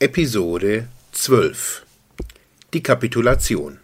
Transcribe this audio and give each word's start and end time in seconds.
Episode 0.00 0.86
12 1.10 1.84
Die 2.72 2.84
Kapitulation 2.84 3.80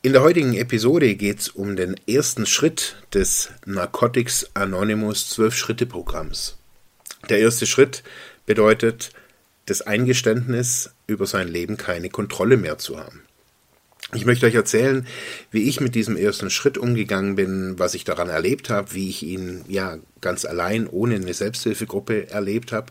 In 0.00 0.14
der 0.14 0.22
heutigen 0.22 0.54
Episode 0.54 1.14
geht 1.14 1.40
es 1.40 1.48
um 1.50 1.76
den 1.76 1.96
ersten 2.08 2.46
Schritt 2.46 2.96
des 3.12 3.50
Narcotics 3.66 4.50
Anonymous 4.54 5.38
12-Schritte-Programms. 5.38 6.56
Der 7.28 7.40
erste 7.40 7.66
Schritt 7.66 8.02
bedeutet 8.46 9.12
das 9.66 9.82
Eingeständnis, 9.82 10.88
über 11.06 11.26
sein 11.26 11.48
Leben 11.48 11.76
keine 11.76 12.08
Kontrolle 12.08 12.56
mehr 12.56 12.78
zu 12.78 12.98
haben. 12.98 13.20
Ich 14.14 14.24
möchte 14.24 14.46
euch 14.46 14.54
erzählen, 14.54 15.06
wie 15.50 15.68
ich 15.68 15.82
mit 15.82 15.94
diesem 15.94 16.16
ersten 16.16 16.48
Schritt 16.48 16.78
umgegangen 16.78 17.36
bin, 17.36 17.78
was 17.78 17.92
ich 17.92 18.04
daran 18.04 18.30
erlebt 18.30 18.70
habe, 18.70 18.94
wie 18.94 19.10
ich 19.10 19.22
ihn 19.22 19.66
ja 19.68 19.98
ganz 20.22 20.46
allein 20.46 20.86
ohne 20.86 21.16
eine 21.16 21.34
Selbsthilfegruppe 21.34 22.30
erlebt 22.30 22.72
habe 22.72 22.86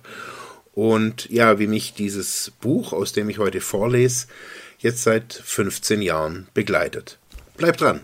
und 0.74 1.30
ja, 1.30 1.60
wie 1.60 1.68
mich 1.68 1.94
dieses 1.94 2.52
Buch, 2.62 2.94
aus 2.94 3.14
dem 3.14 3.30
ich 3.30 3.40
heute 3.40 3.62
vorlese, 3.62 4.28
jetzt 4.80 5.04
seit 5.04 5.34
15 5.34 6.02
Jahren 6.02 6.48
begleitet. 6.54 7.20
Bleibt 7.58 7.82
dran! 7.82 8.02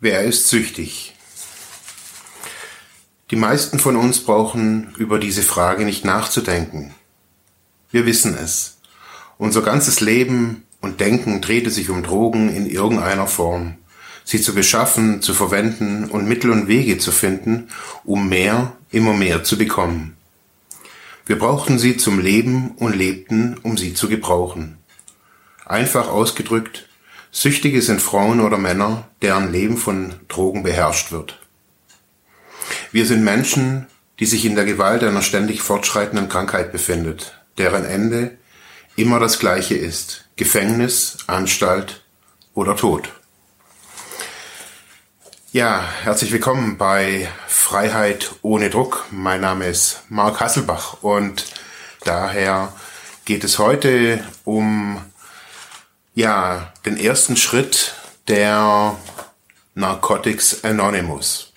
Wer 0.00 0.24
ist 0.24 0.48
süchtig? 0.48 1.14
Die 3.30 3.36
meisten 3.36 3.78
von 3.78 3.96
uns 3.96 4.24
brauchen 4.24 4.92
über 4.98 5.20
diese 5.20 5.42
Frage 5.42 5.84
nicht 5.84 6.04
nachzudenken. 6.04 6.92
Wir 7.92 8.06
wissen 8.06 8.36
es. 8.42 8.78
Unser 9.36 9.60
ganzes 9.60 10.00
Leben 10.00 10.64
und 10.80 11.00
Denken 11.00 11.42
drehte 11.42 11.70
sich 11.70 11.90
um 11.90 12.02
Drogen 12.02 12.48
in 12.48 12.66
irgendeiner 12.66 13.26
Form. 13.26 13.76
Sie 14.24 14.40
zu 14.40 14.54
beschaffen, 14.54 15.20
zu 15.20 15.34
verwenden 15.34 16.06
und 16.06 16.26
Mittel 16.26 16.50
und 16.50 16.68
Wege 16.68 16.96
zu 16.96 17.12
finden, 17.12 17.68
um 18.04 18.28
mehr, 18.30 18.72
immer 18.90 19.12
mehr 19.12 19.44
zu 19.44 19.58
bekommen. 19.58 20.16
Wir 21.26 21.38
brauchten 21.38 21.78
sie 21.78 21.98
zum 21.98 22.18
Leben 22.18 22.72
und 22.76 22.96
lebten, 22.96 23.58
um 23.62 23.76
sie 23.76 23.92
zu 23.92 24.08
gebrauchen. 24.08 24.78
Einfach 25.66 26.08
ausgedrückt, 26.08 26.88
Süchtige 27.30 27.82
sind 27.82 28.00
Frauen 28.00 28.40
oder 28.40 28.58
Männer, 28.58 29.08
deren 29.20 29.52
Leben 29.52 29.76
von 29.76 30.14
Drogen 30.28 30.62
beherrscht 30.62 31.12
wird. 31.12 31.40
Wir 32.90 33.04
sind 33.04 33.22
Menschen, 33.22 33.86
die 34.18 34.26
sich 34.26 34.44
in 34.44 34.54
der 34.54 34.64
Gewalt 34.64 35.02
einer 35.02 35.22
ständig 35.22 35.62
fortschreitenden 35.62 36.28
Krankheit 36.28 36.72
befindet, 36.72 37.41
deren 37.58 37.84
Ende 37.84 38.38
immer 38.96 39.20
das 39.20 39.38
gleiche 39.38 39.74
ist. 39.74 40.28
Gefängnis, 40.36 41.18
Anstalt 41.26 42.02
oder 42.54 42.76
Tod. 42.76 43.10
Ja, 45.52 45.84
herzlich 46.02 46.32
willkommen 46.32 46.78
bei 46.78 47.28
Freiheit 47.46 48.36
ohne 48.40 48.70
Druck. 48.70 49.06
Mein 49.10 49.42
Name 49.42 49.66
ist 49.66 50.00
Marc 50.08 50.40
Hasselbach 50.40 51.02
und 51.02 51.44
daher 52.04 52.72
geht 53.24 53.44
es 53.44 53.58
heute 53.58 54.24
um 54.44 55.04
ja, 56.14 56.72
den 56.84 56.96
ersten 56.96 57.36
Schritt 57.36 57.94
der 58.28 58.96
Narcotics 59.74 60.64
Anonymous. 60.64 61.52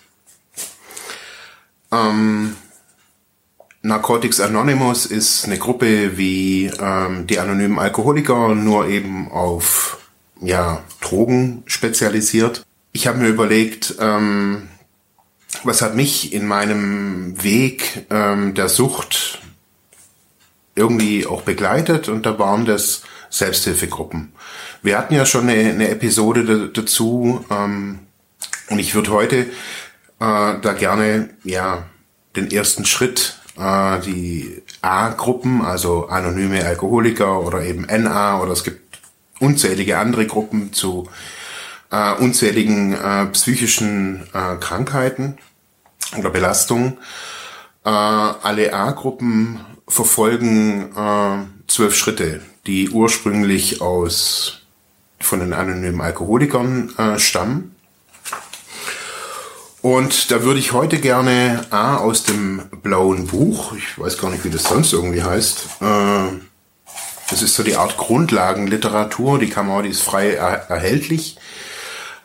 Ähm, 1.91 2.57
Narcotics 3.85 4.39
Anonymous 4.39 5.05
ist 5.05 5.45
eine 5.45 5.59
Gruppe 5.59 6.17
wie 6.17 6.71
ähm, 6.79 7.27
die 7.27 7.37
anonymen 7.37 7.77
Alkoholiker, 7.77 8.55
nur 8.55 8.87
eben 8.87 9.31
auf 9.31 9.99
ja, 10.41 10.83
Drogen 11.01 11.61
spezialisiert. 11.67 12.65
Ich 12.93 13.05
habe 13.05 13.19
mir 13.19 13.27
überlegt, 13.27 13.95
ähm, 13.99 14.69
was 15.63 15.83
hat 15.83 15.95
mich 15.95 16.33
in 16.33 16.47
meinem 16.47 17.43
Weg 17.43 18.07
ähm, 18.09 18.55
der 18.55 18.69
Sucht 18.69 19.39
irgendwie 20.73 21.27
auch 21.27 21.43
begleitet 21.43 22.09
und 22.09 22.25
da 22.25 22.39
waren 22.39 22.65
das 22.65 23.03
Selbsthilfegruppen. 23.29 24.31
Wir 24.81 24.97
hatten 24.97 25.13
ja 25.13 25.27
schon 25.27 25.47
eine, 25.47 25.69
eine 25.69 25.89
Episode 25.89 26.71
dazu 26.73 27.45
ähm, 27.51 27.99
und 28.71 28.79
ich 28.79 28.95
würde 28.95 29.11
heute 29.11 29.37
äh, 29.37 29.45
da 30.19 30.73
gerne 30.75 31.29
ja 31.43 31.85
den 32.35 32.49
ersten 32.49 32.85
Schritt 32.85 33.39
äh, 33.57 33.99
die 34.01 34.61
A-Gruppen, 34.81 35.61
also 35.61 36.07
anonyme 36.07 36.65
Alkoholiker 36.65 37.41
oder 37.41 37.61
eben 37.61 37.85
NA 37.85 38.41
oder 38.41 38.51
es 38.51 38.63
gibt 38.63 38.99
unzählige 39.39 39.97
andere 39.97 40.27
Gruppen 40.27 40.73
zu 40.73 41.09
äh, 41.91 42.13
unzähligen 42.13 42.93
äh, 42.93 43.25
psychischen 43.27 44.27
äh, 44.33 44.55
Krankheiten 44.57 45.37
oder 46.17 46.29
Belastungen. 46.29 46.97
Äh, 47.83 47.89
alle 47.89 48.73
A-Gruppen 48.73 49.59
verfolgen 49.87 50.91
äh, 50.95 51.67
zwölf 51.67 51.95
Schritte, 51.95 52.41
die 52.65 52.89
ursprünglich 52.89 53.81
aus 53.81 54.61
von 55.19 55.39
den 55.39 55.53
anonymen 55.53 56.01
Alkoholikern 56.01 56.93
äh, 56.97 57.19
stammen. 57.19 57.74
Und 59.85 60.31
da 60.31 60.41
würde 60.41 60.59
ich 60.59 60.71
heute 60.71 60.97
gerne 60.97 61.63
A 61.69 61.97
aus 61.97 62.23
dem 62.23 62.63
blauen 62.81 63.27
Buch, 63.27 63.73
ich 63.77 63.99
weiß 63.99 64.17
gar 64.17 64.31
nicht, 64.31 64.43
wie 64.43 64.49
das 64.49 64.63
sonst 64.63 64.91
irgendwie 64.93 65.21
heißt, 65.21 65.67
äh, 65.79 66.39
das 67.29 67.43
ist 67.43 67.53
so 67.53 67.61
die 67.61 67.75
Art 67.75 67.95
Grundlagenliteratur, 67.95 69.37
die 69.37 69.47
kann 69.47 69.67
man, 69.67 69.83
die 69.83 69.91
ist 69.91 70.01
frei 70.01 70.31
er 70.31 70.71
erhältlich. 70.71 71.37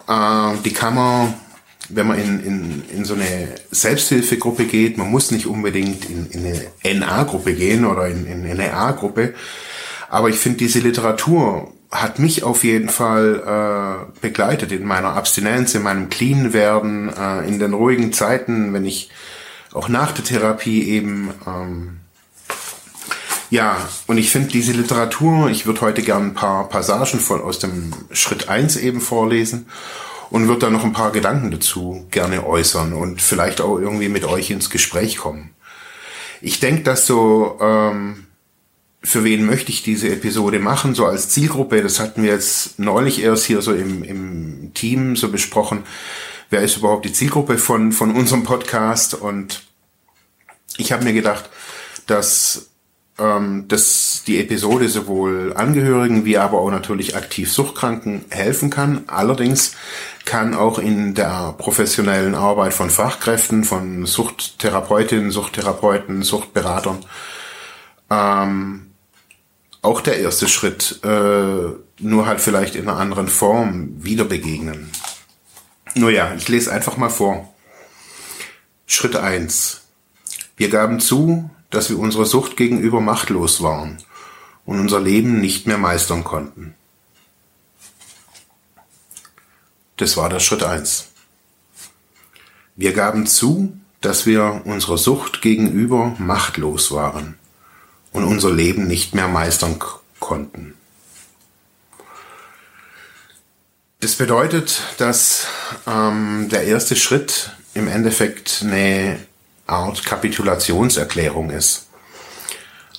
Äh, 0.08 0.54
die 0.64 0.72
kann 0.72 0.94
man, 0.94 1.34
wenn 1.90 2.06
man 2.06 2.18
in, 2.18 2.40
in, 2.40 2.82
in 2.96 3.04
so 3.04 3.12
eine 3.12 3.54
Selbsthilfegruppe 3.70 4.64
geht, 4.64 4.96
man 4.96 5.10
muss 5.10 5.30
nicht 5.30 5.44
unbedingt 5.44 6.06
in, 6.08 6.30
in 6.30 6.46
eine 6.46 6.98
NA-Gruppe 6.98 7.52
gehen 7.52 7.84
oder 7.84 8.08
in, 8.08 8.24
in 8.24 8.46
eine 8.46 8.72
A-Gruppe, 8.72 9.34
aber 10.08 10.30
ich 10.30 10.36
finde 10.36 10.56
diese 10.56 10.78
Literatur 10.78 11.74
hat 11.90 12.18
mich 12.18 12.44
auf 12.44 12.62
jeden 12.62 12.88
Fall 12.88 14.06
äh, 14.14 14.20
begleitet 14.20 14.70
in 14.72 14.84
meiner 14.84 15.14
Abstinenz, 15.14 15.74
in 15.74 15.82
meinem 15.82 16.08
clean 16.08 16.52
werden, 16.52 17.12
äh, 17.12 17.46
in 17.48 17.58
den 17.58 17.74
ruhigen 17.74 18.12
Zeiten, 18.12 18.72
wenn 18.72 18.84
ich 18.84 19.10
auch 19.72 19.88
nach 19.88 20.12
der 20.12 20.24
Therapie 20.24 20.88
eben 20.88 21.32
ähm, 21.46 22.00
ja, 23.50 23.88
und 24.06 24.16
ich 24.16 24.30
finde 24.30 24.48
diese 24.48 24.70
Literatur, 24.72 25.50
ich 25.50 25.66
würde 25.66 25.80
heute 25.80 26.02
gern 26.02 26.28
ein 26.28 26.34
paar 26.34 26.68
Passagen 26.68 27.18
von 27.18 27.40
aus 27.40 27.58
dem 27.58 27.92
Schritt 28.12 28.48
eins 28.48 28.76
eben 28.76 29.00
vorlesen 29.00 29.66
und 30.30 30.46
würde 30.46 30.66
da 30.66 30.70
noch 30.70 30.84
ein 30.84 30.92
paar 30.92 31.10
Gedanken 31.10 31.50
dazu 31.50 32.06
gerne 32.12 32.46
äußern 32.46 32.92
und 32.92 33.20
vielleicht 33.20 33.60
auch 33.60 33.78
irgendwie 33.78 34.08
mit 34.08 34.24
euch 34.24 34.50
ins 34.50 34.70
Gespräch 34.70 35.16
kommen. 35.16 35.50
Ich 36.40 36.60
denke, 36.60 36.84
dass 36.84 37.06
so 37.06 37.58
ähm, 37.60 38.26
für 39.02 39.24
wen 39.24 39.46
möchte 39.46 39.70
ich 39.70 39.82
diese 39.82 40.10
Episode 40.10 40.58
machen, 40.58 40.94
so 40.94 41.06
als 41.06 41.30
Zielgruppe. 41.30 41.82
Das 41.82 42.00
hatten 42.00 42.22
wir 42.22 42.30
jetzt 42.30 42.78
neulich 42.78 43.22
erst 43.22 43.44
hier 43.44 43.62
so 43.62 43.72
im, 43.72 44.04
im 44.04 44.72
Team 44.74 45.16
so 45.16 45.30
besprochen. 45.30 45.84
Wer 46.50 46.62
ist 46.62 46.76
überhaupt 46.76 47.04
die 47.04 47.12
Zielgruppe 47.12 47.56
von, 47.58 47.92
von 47.92 48.14
unserem 48.14 48.42
Podcast? 48.42 49.14
Und 49.14 49.62
ich 50.76 50.92
habe 50.92 51.04
mir 51.04 51.14
gedacht, 51.14 51.48
dass, 52.06 52.70
ähm, 53.18 53.68
dass 53.68 54.22
die 54.26 54.38
Episode 54.38 54.88
sowohl 54.88 55.54
Angehörigen 55.56 56.26
wie 56.26 56.36
aber 56.36 56.58
auch 56.58 56.70
natürlich 56.70 57.16
aktiv 57.16 57.50
Suchtkranken 57.50 58.26
helfen 58.28 58.68
kann. 58.68 59.04
Allerdings 59.06 59.76
kann 60.26 60.54
auch 60.54 60.78
in 60.78 61.14
der 61.14 61.54
professionellen 61.56 62.34
Arbeit 62.34 62.74
von 62.74 62.90
Fachkräften, 62.90 63.64
von 63.64 64.04
Suchttherapeutinnen, 64.04 65.30
Suchttherapeuten, 65.30 66.22
Suchtberatern 66.22 66.98
ähm, 68.10 68.89
auch 69.82 70.00
der 70.00 70.18
erste 70.18 70.48
Schritt, 70.48 71.00
äh, 71.04 71.72
nur 71.98 72.26
halt 72.26 72.40
vielleicht 72.40 72.74
in 72.74 72.88
einer 72.88 72.98
anderen 72.98 73.28
Form 73.28 74.04
wieder 74.04 74.24
begegnen. 74.24 74.90
Nur 75.94 76.10
ja, 76.10 76.34
ich 76.34 76.48
lese 76.48 76.72
einfach 76.72 76.96
mal 76.96 77.08
vor. 77.08 77.52
Schritt 78.86 79.16
eins: 79.16 79.82
Wir 80.56 80.68
gaben 80.68 81.00
zu, 81.00 81.50
dass 81.70 81.90
wir 81.90 81.98
unserer 81.98 82.26
Sucht 82.26 82.56
gegenüber 82.56 83.00
machtlos 83.00 83.62
waren 83.62 83.98
und 84.66 84.80
unser 84.80 85.00
Leben 85.00 85.40
nicht 85.40 85.66
mehr 85.66 85.78
meistern 85.78 86.24
konnten. 86.24 86.74
Das 89.96 90.16
war 90.16 90.28
der 90.28 90.40
Schritt 90.40 90.62
eins. 90.62 91.08
Wir 92.76 92.92
gaben 92.92 93.26
zu, 93.26 93.78
dass 94.00 94.24
wir 94.24 94.62
unserer 94.64 94.96
Sucht 94.96 95.42
gegenüber 95.42 96.14
machtlos 96.18 96.92
waren 96.92 97.39
und 98.12 98.24
unser 98.24 98.50
Leben 98.50 98.86
nicht 98.86 99.14
mehr 99.14 99.28
meistern 99.28 99.78
konnten. 100.18 100.74
Das 104.00 104.14
bedeutet, 104.14 104.82
dass 104.96 105.46
ähm, 105.86 106.48
der 106.50 106.64
erste 106.64 106.96
Schritt 106.96 107.50
im 107.74 107.86
Endeffekt 107.86 108.60
eine 108.62 109.18
Art 109.66 110.04
Kapitulationserklärung 110.04 111.50
ist. 111.50 111.86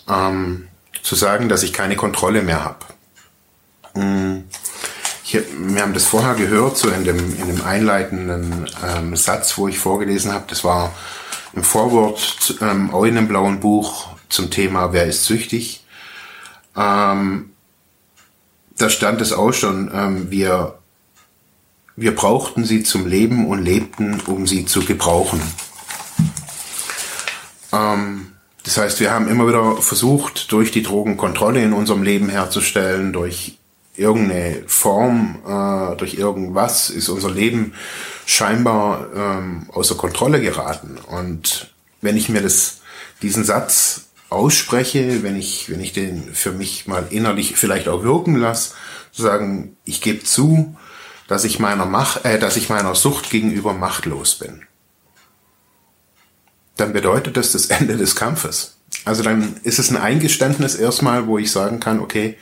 Ähm, 0.07 0.67
zu 1.01 1.15
sagen, 1.15 1.49
dass 1.49 1.63
ich 1.63 1.73
keine 1.73 1.95
Kontrolle 1.95 2.43
mehr 2.43 2.63
habe. 2.63 2.85
Hm, 3.95 4.43
wir 5.31 5.81
haben 5.81 5.93
das 5.93 6.05
vorher 6.05 6.35
gehört, 6.35 6.77
so 6.77 6.89
in 6.89 7.03
dem, 7.03 7.17
in 7.39 7.47
dem 7.47 7.63
einleitenden 7.63 8.69
ähm, 8.85 9.15
Satz, 9.15 9.57
wo 9.57 9.67
ich 9.67 9.79
vorgelesen 9.79 10.33
habe. 10.33 10.45
Das 10.47 10.63
war 10.63 10.93
im 11.53 11.63
Vorwort 11.63 12.55
ähm, 12.61 12.93
auch 12.93 13.05
in 13.05 13.17
einem 13.17 13.27
blauen 13.27 13.59
Buch 13.59 14.09
zum 14.31 14.49
Thema 14.49 14.93
Wer 14.93 15.05
ist 15.05 15.25
süchtig. 15.25 15.83
Ähm, 16.75 17.51
da 18.77 18.89
stand 18.89 19.21
es 19.21 19.33
auch 19.33 19.53
schon, 19.53 19.91
ähm, 19.93 20.31
wir, 20.31 20.79
wir 21.95 22.15
brauchten 22.15 22.65
sie 22.65 22.83
zum 22.83 23.05
Leben 23.05 23.47
und 23.47 23.63
lebten, 23.63 24.19
um 24.25 24.47
sie 24.47 24.65
zu 24.65 24.83
gebrauchen. 24.83 25.41
Ähm, 27.71 28.31
das 28.63 28.77
heißt, 28.77 28.99
wir 28.99 29.11
haben 29.11 29.27
immer 29.27 29.47
wieder 29.47 29.77
versucht, 29.77 30.51
durch 30.51 30.71
die 30.71 30.83
Drogenkontrolle 30.83 31.61
in 31.61 31.73
unserem 31.73 32.03
Leben 32.03 32.29
herzustellen, 32.29 33.11
durch 33.11 33.57
irgendeine 33.95 34.63
Form, 34.67 35.39
äh, 35.45 35.95
durch 35.97 36.13
irgendwas 36.13 36.89
ist 36.89 37.09
unser 37.09 37.29
Leben 37.29 37.73
scheinbar 38.25 39.07
ähm, 39.15 39.67
außer 39.71 39.95
Kontrolle 39.95 40.41
geraten. 40.41 40.97
Und 41.07 41.71
wenn 42.01 42.17
ich 42.17 42.29
mir 42.29 42.41
das, 42.41 42.81
diesen 43.21 43.43
Satz 43.43 44.10
ausspreche, 44.31 45.23
wenn 45.23 45.35
ich, 45.35 45.69
wenn 45.69 45.81
ich 45.81 45.93
den 45.93 46.33
für 46.33 46.51
mich 46.51 46.87
mal 46.87 47.05
innerlich 47.09 47.55
vielleicht 47.57 47.87
auch 47.87 48.03
wirken 48.03 48.35
lasse, 48.35 48.73
zu 49.11 49.21
sagen, 49.21 49.75
ich 49.83 50.01
gebe 50.01 50.23
zu, 50.23 50.75
dass 51.27 51.43
ich 51.43 51.59
meiner 51.59 51.85
Macht, 51.85 52.25
äh, 52.25 52.39
dass 52.39 52.55
ich 52.55 52.69
meiner 52.69 52.95
Sucht 52.95 53.29
gegenüber 53.29 53.73
machtlos 53.73 54.35
bin. 54.35 54.63
Dann 56.77 56.93
bedeutet 56.93 57.37
das 57.37 57.51
das 57.51 57.67
Ende 57.67 57.97
des 57.97 58.15
Kampfes. 58.15 58.77
Also 59.03 59.21
dann 59.21 59.57
ist 59.63 59.79
es 59.79 59.89
ein 59.89 59.97
Eingeständnis 59.97 60.75
erstmal, 60.75 61.27
wo 61.27 61.37
ich 61.37 61.51
sagen 61.51 61.79
kann, 61.79 61.99
okay, 61.99 62.37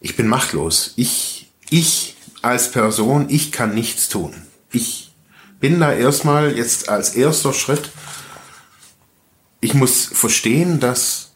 ich 0.00 0.16
bin 0.16 0.28
machtlos. 0.28 0.92
Ich, 0.96 1.50
ich 1.68 2.16
als 2.42 2.70
Person, 2.70 3.26
ich 3.28 3.50
kann 3.50 3.74
nichts 3.74 4.08
tun. 4.08 4.34
Ich 4.70 5.12
bin 5.58 5.80
da 5.80 5.92
erstmal 5.92 6.56
jetzt 6.56 6.88
als 6.88 7.14
erster 7.16 7.52
Schritt. 7.52 7.90
Ich 9.66 9.74
muss 9.74 10.04
verstehen, 10.04 10.78
dass, 10.78 11.32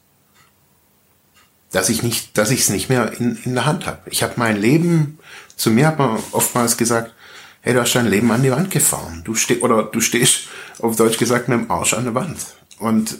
dass 1.72 1.88
ich 1.88 2.04
nicht, 2.04 2.38
dass 2.38 2.52
ich 2.52 2.60
es 2.60 2.68
nicht 2.68 2.88
mehr 2.88 3.12
in, 3.18 3.34
in 3.44 3.54
der 3.54 3.66
Hand 3.66 3.86
habe. 3.86 4.08
Ich 4.08 4.22
habe 4.22 4.34
mein 4.36 4.56
Leben, 4.56 5.18
zu 5.56 5.68
mir 5.72 5.88
hat 5.88 5.98
man 5.98 6.16
oftmals 6.30 6.76
gesagt, 6.76 7.12
hey, 7.60 7.74
du 7.74 7.80
hast 7.80 7.92
dein 7.96 8.06
Leben 8.06 8.30
an 8.30 8.44
die 8.44 8.52
Wand 8.52 8.70
gefahren. 8.70 9.22
Du 9.24 9.34
stehst, 9.34 9.62
oder 9.62 9.82
du 9.82 10.00
stehst, 10.00 10.42
auf 10.78 10.94
Deutsch 10.94 11.18
gesagt, 11.18 11.48
mit 11.48 11.58
dem 11.58 11.72
Arsch 11.72 11.92
an 11.92 12.04
der 12.04 12.14
Wand. 12.14 12.38
Und 12.78 13.18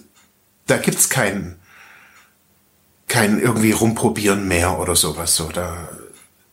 da 0.68 0.76
gibt's 0.76 1.08
keinen, 1.08 1.58
kein 3.08 3.40
irgendwie 3.40 3.72
rumprobieren 3.72 4.46
mehr 4.46 4.78
oder 4.78 4.94
sowas. 4.94 5.34
So, 5.34 5.48
da, 5.48 5.88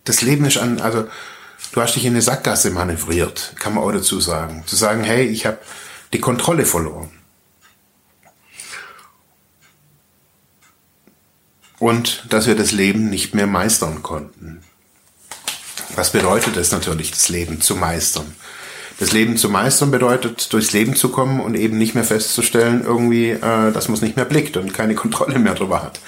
das 0.04 0.24
Leben 0.24 0.46
ist 0.46 0.58
an, 0.58 0.82
also 0.82 1.08
du 1.74 1.80
hast 1.80 1.94
dich 1.94 2.06
in 2.06 2.14
eine 2.14 2.24
Sackgasse 2.24 2.72
manövriert, 2.72 3.54
kann 3.60 3.76
man 3.76 3.84
auch 3.84 3.92
dazu 3.92 4.20
sagen. 4.20 4.64
Zu 4.66 4.76
sagen, 4.76 5.04
hey, 5.04 5.28
ich 5.28 5.46
habe 5.46 5.60
die 6.12 6.20
Kontrolle 6.20 6.66
verloren. 6.66 7.12
Und 11.80 12.26
dass 12.30 12.48
wir 12.48 12.56
das 12.56 12.72
Leben 12.72 13.10
nicht 13.10 13.36
mehr 13.36 13.48
meistern 13.48 14.02
konnten. 14.04 14.62
Was 15.96 16.12
bedeutet 16.12 16.58
es 16.58 16.72
natürlich, 16.72 17.12
das 17.12 17.30
Leben 17.30 17.62
zu 17.62 17.76
meistern? 17.76 18.36
Das 19.00 19.12
Leben 19.12 19.38
zu 19.38 19.50
meistern 19.50 19.92
bedeutet, 19.92 20.52
durchs 20.52 20.74
Leben 20.74 20.96
zu 20.96 21.10
kommen 21.10 21.40
und 21.40 21.56
eben 21.56 21.78
nicht 21.78 21.94
mehr 21.94 22.04
festzustellen, 22.04 22.84
irgendwie, 22.84 23.30
äh, 23.30 23.72
dass 23.72 23.88
man 23.88 23.96
es 23.96 24.02
nicht 24.02 24.16
mehr 24.16 24.26
blickt 24.26 24.58
und 24.58 24.74
keine 24.74 24.96
Kontrolle 25.04 25.40
mehr 25.40 25.54
drüber 25.54 25.84
hat 25.84 26.00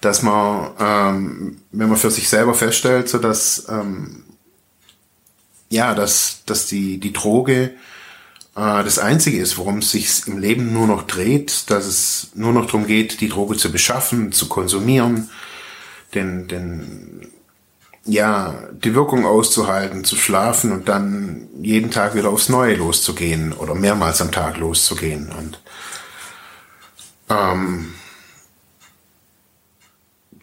dass 0.00 0.22
man, 0.22 0.72
ähm, 0.78 1.62
wenn 1.72 1.88
man 1.88 1.98
für 1.98 2.10
sich 2.10 2.28
selber 2.28 2.54
feststellt, 2.54 3.08
so 3.08 3.18
dass 3.18 3.66
ähm, 3.68 4.24
ja, 5.68 5.94
dass, 5.94 6.44
dass 6.46 6.66
die, 6.66 6.98
die 6.98 7.12
Droge 7.12 7.72
das 8.56 8.98
Einzige 8.98 9.38
ist, 9.38 9.58
worum 9.58 9.78
es 9.78 9.90
sich 9.90 10.26
im 10.26 10.38
Leben 10.38 10.72
nur 10.72 10.86
noch 10.86 11.02
dreht, 11.02 11.70
dass 11.70 11.84
es 11.84 12.30
nur 12.34 12.54
noch 12.54 12.64
darum 12.64 12.86
geht, 12.86 13.20
die 13.20 13.28
Droge 13.28 13.56
zu 13.56 13.70
beschaffen, 13.70 14.32
zu 14.32 14.48
konsumieren, 14.48 15.28
den, 16.14 16.48
den, 16.48 17.28
ja, 18.06 18.54
die 18.72 18.94
Wirkung 18.94 19.26
auszuhalten, 19.26 20.04
zu 20.04 20.16
schlafen 20.16 20.72
und 20.72 20.88
dann 20.88 21.48
jeden 21.60 21.90
Tag 21.90 22.14
wieder 22.14 22.30
aufs 22.30 22.48
Neue 22.48 22.76
loszugehen 22.76 23.52
oder 23.52 23.74
mehrmals 23.74 24.22
am 24.22 24.32
Tag 24.32 24.56
loszugehen. 24.56 25.30
Und 25.38 25.60
ähm, 27.28 27.92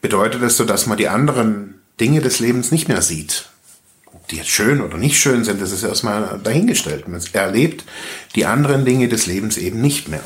bedeutet 0.01 0.43
es 0.43 0.57
so, 0.57 0.65
dass 0.65 0.85
man 0.85 0.99
die 0.99 1.07
anderen 1.07 1.81
Dinge 1.99 2.21
des 2.21 2.39
Lebens 2.39 2.71
nicht 2.71 2.89
mehr 2.89 3.01
sieht. 3.01 3.49
Die 4.29 4.37
jetzt 4.37 4.49
schön 4.49 4.81
oder 4.81 4.97
nicht 4.97 5.19
schön 5.19 5.43
sind, 5.43 5.61
das 5.61 5.71
ist 5.71 5.83
erstmal 5.83 6.39
dahingestellt. 6.43 7.07
Man 7.07 7.21
erlebt 7.33 7.83
die 8.35 8.45
anderen 8.45 8.85
Dinge 8.85 9.09
des 9.09 9.25
Lebens 9.25 9.57
eben 9.57 9.81
nicht 9.81 10.07
mehr. 10.07 10.23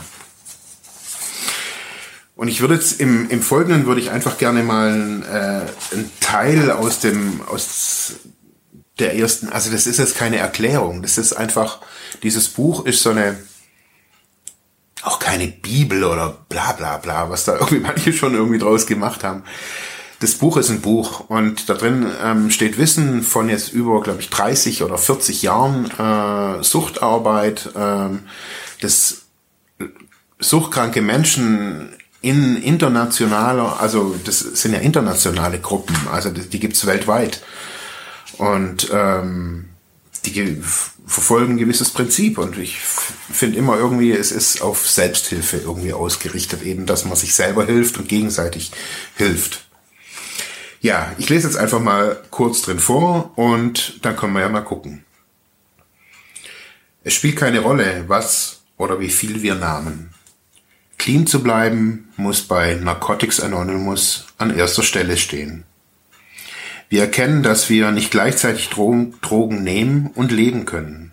Und 2.35 2.49
ich 2.49 2.61
würde 2.61 2.75
jetzt 2.75 3.01
im, 3.01 3.29
im 3.31 3.41
Folgenden 3.41 3.87
würde 3.87 3.99
ich 3.99 4.11
einfach 4.11 4.37
gerne 4.37 4.61
mal 4.61 4.91
äh, 4.91 5.95
einen 5.95 6.11
Teil 6.19 6.69
aus 6.69 6.99
dem, 6.99 7.41
aus 7.47 8.13
der 8.99 9.15
ersten, 9.15 9.49
also 9.49 9.71
das 9.71 9.87
ist 9.87 9.97
jetzt 9.97 10.15
keine 10.15 10.37
Erklärung, 10.37 11.01
das 11.01 11.17
ist 11.17 11.33
einfach, 11.33 11.79
dieses 12.21 12.47
Buch 12.49 12.85
ist 12.85 13.01
so 13.01 13.09
eine, 13.09 13.37
auch 15.01 15.17
keine 15.19 15.47
Bibel 15.47 16.03
oder 16.03 16.37
bla 16.47 16.73
bla 16.73 16.97
bla, 16.97 17.29
was 17.29 17.45
da 17.45 17.53
irgendwie 17.59 17.79
manche 17.79 18.13
schon 18.13 18.35
irgendwie 18.35 18.59
draus 18.59 18.85
gemacht 18.85 19.23
haben. 19.23 19.43
Das 20.19 20.33
Buch 20.33 20.57
ist 20.57 20.69
ein 20.69 20.81
Buch 20.81 21.29
und 21.29 21.69
da 21.69 21.75
drin 21.75 22.11
ähm, 22.23 22.49
steht 22.49 22.79
Wissen 22.79 23.21
von 23.21 23.49
jetzt 23.49 23.71
über, 23.71 24.01
glaube 24.01 24.19
ich, 24.19 24.29
30 24.29 24.81
oder 24.81 24.97
40 24.97 25.43
Jahren 25.43 25.91
äh, 25.91 26.63
Suchtarbeit, 26.63 27.69
ähm, 27.75 28.23
das 28.81 29.27
suchtkranke 30.39 31.01
Menschen 31.01 31.89
in 32.21 32.57
internationaler, 32.57 33.79
also 33.79 34.15
das 34.25 34.39
sind 34.39 34.73
ja 34.73 34.79
internationale 34.79 35.59
Gruppen, 35.59 35.95
also 36.11 36.29
die, 36.31 36.59
gibt's 36.59 36.85
weltweit. 36.87 37.43
Und 38.37 38.89
ähm, 38.91 39.69
die 40.25 40.61
verfolgen 41.05 41.53
ein 41.53 41.57
gewisses 41.57 41.91
Prinzip 41.91 42.37
und 42.37 42.57
ich 42.57 42.77
finde 42.79 43.57
immer 43.57 43.77
irgendwie, 43.77 44.11
es 44.11 44.31
ist 44.31 44.61
auf 44.61 44.87
Selbsthilfe 44.87 45.57
irgendwie 45.57 45.93
ausgerichtet, 45.93 46.63
eben, 46.63 46.85
dass 46.85 47.05
man 47.05 47.15
sich 47.15 47.33
selber 47.33 47.65
hilft 47.65 47.97
und 47.97 48.09
gegenseitig 48.09 48.71
hilft. 49.15 49.66
Ja, 50.87 51.13
ich 51.17 51.27
lese 51.27 51.47
jetzt 51.47 51.57
einfach 51.57 51.81
mal 51.81 52.17
kurz 52.31 52.61
drin 52.61 52.79
vor 52.79 53.37
und 53.37 54.05
dann 54.05 54.15
können 54.15 54.31
wir 54.31 54.39
ja 54.39 54.47
mal 54.47 54.61
gucken. 54.61 55.03
Es 57.03 57.13
spielt 57.13 57.35
keine 57.35 57.59
Rolle, 57.59 58.05
was 58.07 58.61
oder 58.77 58.97
wie 59.01 59.09
viel 59.09 59.41
wir 59.41 59.55
nahmen. 59.55 60.11
Clean 60.97 61.27
zu 61.27 61.43
bleiben 61.43 62.07
muss 62.15 62.43
bei 62.43 62.75
Narcotics 62.75 63.41
Anonymous 63.41 64.27
an 64.37 64.57
erster 64.57 64.81
Stelle 64.81 65.17
stehen. 65.17 65.65
Wir 66.87 67.01
erkennen, 67.01 67.43
dass 67.43 67.69
wir 67.69 67.91
nicht 67.91 68.09
gleichzeitig 68.09 68.69
Drogen 68.69 69.63
nehmen 69.63 70.09
und 70.15 70.31
leben 70.31 70.63
können. 70.63 71.11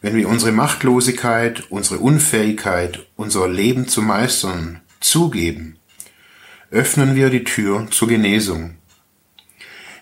Wenn 0.00 0.16
wir 0.16 0.26
unsere 0.26 0.52
Machtlosigkeit, 0.52 1.64
unsere 1.68 2.00
Unfähigkeit, 2.00 3.04
unser 3.16 3.46
Leben 3.46 3.88
zu 3.88 4.00
meistern, 4.00 4.80
zugeben, 5.00 5.76
öffnen 6.74 7.14
wir 7.14 7.30
die 7.30 7.44
Tür 7.44 7.86
zur 7.92 8.08
Genesung. 8.08 8.74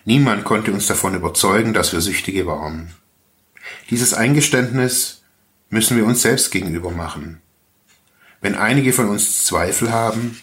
Niemand 0.05 0.43
konnte 0.43 0.73
uns 0.73 0.87
davon 0.87 1.13
überzeugen, 1.13 1.71
dass 1.71 1.93
wir 1.93 2.01
Süchtige 2.01 2.47
waren. 2.47 2.95
Dieses 3.91 4.15
Eingeständnis 4.15 5.23
müssen 5.69 5.95
wir 5.95 6.05
uns 6.05 6.23
selbst 6.23 6.49
gegenüber 6.49 6.89
machen. 6.89 7.41
Wenn 8.41 8.55
einige 8.55 8.91
von 8.91 9.07
uns 9.07 9.45
Zweifel 9.45 9.91
haben, 9.91 10.39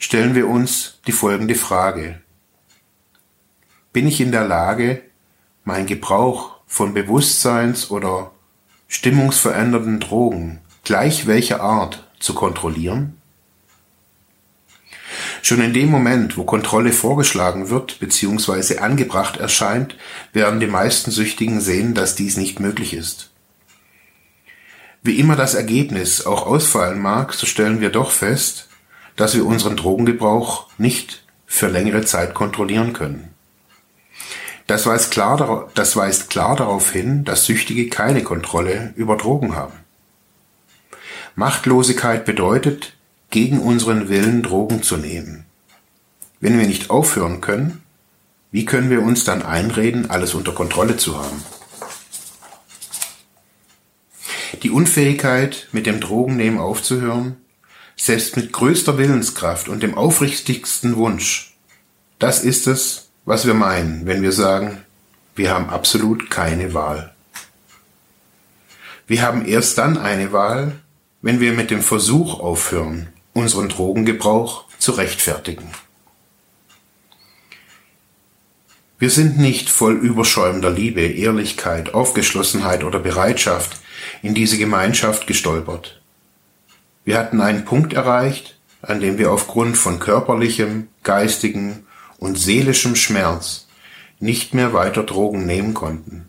stellen 0.00 0.34
wir 0.34 0.48
uns 0.48 1.00
die 1.06 1.12
folgende 1.12 1.54
Frage. 1.54 2.20
Bin 3.92 4.08
ich 4.08 4.20
in 4.20 4.32
der 4.32 4.46
Lage, 4.46 5.02
mein 5.62 5.86
Gebrauch 5.86 6.56
von 6.66 6.94
Bewusstseins- 6.94 7.92
oder 7.92 8.32
stimmungsverändernden 8.88 10.00
Drogen, 10.00 10.62
gleich 10.82 11.28
welcher 11.28 11.60
Art, 11.60 12.10
zu 12.18 12.34
kontrollieren? 12.34 13.20
Schon 15.44 15.60
in 15.60 15.74
dem 15.74 15.90
Moment, 15.90 16.38
wo 16.38 16.44
Kontrolle 16.44 16.90
vorgeschlagen 16.90 17.68
wird 17.68 18.00
bzw. 18.00 18.78
angebracht 18.78 19.36
erscheint, 19.36 19.94
werden 20.32 20.58
die 20.58 20.66
meisten 20.66 21.10
Süchtigen 21.10 21.60
sehen, 21.60 21.92
dass 21.92 22.14
dies 22.14 22.38
nicht 22.38 22.60
möglich 22.60 22.94
ist. 22.94 23.30
Wie 25.02 25.20
immer 25.20 25.36
das 25.36 25.52
Ergebnis 25.52 26.24
auch 26.24 26.46
ausfallen 26.46 26.98
mag, 26.98 27.34
so 27.34 27.44
stellen 27.44 27.82
wir 27.82 27.90
doch 27.90 28.10
fest, 28.10 28.70
dass 29.16 29.34
wir 29.34 29.44
unseren 29.44 29.76
Drogengebrauch 29.76 30.68
nicht 30.78 31.26
für 31.44 31.68
längere 31.68 32.06
Zeit 32.06 32.32
kontrollieren 32.32 32.94
können. 32.94 33.34
Das 34.66 34.86
weist 34.86 35.10
klar, 35.10 35.68
das 35.74 35.94
weist 35.94 36.30
klar 36.30 36.56
darauf 36.56 36.90
hin, 36.90 37.22
dass 37.26 37.44
Süchtige 37.44 37.90
keine 37.90 38.22
Kontrolle 38.22 38.94
über 38.96 39.18
Drogen 39.18 39.54
haben. 39.54 39.74
Machtlosigkeit 41.34 42.24
bedeutet, 42.24 42.94
gegen 43.30 43.60
unseren 43.60 44.08
Willen 44.08 44.42
Drogen 44.42 44.82
zu 44.82 44.96
nehmen. 44.96 45.44
Wenn 46.40 46.58
wir 46.58 46.66
nicht 46.66 46.90
aufhören 46.90 47.40
können, 47.40 47.82
wie 48.50 48.64
können 48.64 48.90
wir 48.90 49.02
uns 49.02 49.24
dann 49.24 49.42
einreden, 49.42 50.10
alles 50.10 50.34
unter 50.34 50.52
Kontrolle 50.52 50.96
zu 50.96 51.18
haben? 51.18 51.42
Die 54.62 54.70
Unfähigkeit, 54.70 55.68
mit 55.72 55.86
dem 55.86 56.00
Drogennehmen 56.00 56.60
aufzuhören, 56.60 57.36
selbst 57.96 58.36
mit 58.36 58.52
größter 58.52 58.98
Willenskraft 58.98 59.68
und 59.68 59.82
dem 59.82 59.96
aufrichtigsten 59.96 60.96
Wunsch, 60.96 61.56
das 62.18 62.44
ist 62.44 62.66
es, 62.66 63.08
was 63.24 63.46
wir 63.46 63.54
meinen, 63.54 64.06
wenn 64.06 64.22
wir 64.22 64.32
sagen, 64.32 64.84
wir 65.34 65.50
haben 65.50 65.68
absolut 65.68 66.30
keine 66.30 66.74
Wahl. 66.74 67.12
Wir 69.06 69.22
haben 69.22 69.44
erst 69.46 69.78
dann 69.78 69.98
eine 69.98 70.32
Wahl, 70.32 70.80
wenn 71.22 71.40
wir 71.40 71.52
mit 71.52 71.70
dem 71.70 71.82
Versuch 71.82 72.40
aufhören, 72.40 73.08
unseren 73.34 73.68
Drogengebrauch 73.68 74.64
zu 74.78 74.92
rechtfertigen. 74.92 75.70
Wir 78.98 79.10
sind 79.10 79.38
nicht 79.38 79.68
voll 79.68 79.94
überschäumender 79.94 80.70
Liebe, 80.70 81.02
Ehrlichkeit, 81.02 81.92
Aufgeschlossenheit 81.92 82.84
oder 82.84 83.00
Bereitschaft 83.00 83.76
in 84.22 84.34
diese 84.34 84.56
Gemeinschaft 84.56 85.26
gestolpert. 85.26 86.00
Wir 87.04 87.18
hatten 87.18 87.40
einen 87.40 87.66
Punkt 87.66 87.92
erreicht, 87.92 88.56
an 88.80 89.00
dem 89.00 89.18
wir 89.18 89.30
aufgrund 89.30 89.76
von 89.76 89.98
körperlichem, 89.98 90.88
geistigem 91.02 91.86
und 92.18 92.38
seelischem 92.38 92.96
Schmerz 92.96 93.66
nicht 94.20 94.54
mehr 94.54 94.72
weiter 94.72 95.02
Drogen 95.02 95.44
nehmen 95.44 95.74
konnten. 95.74 96.28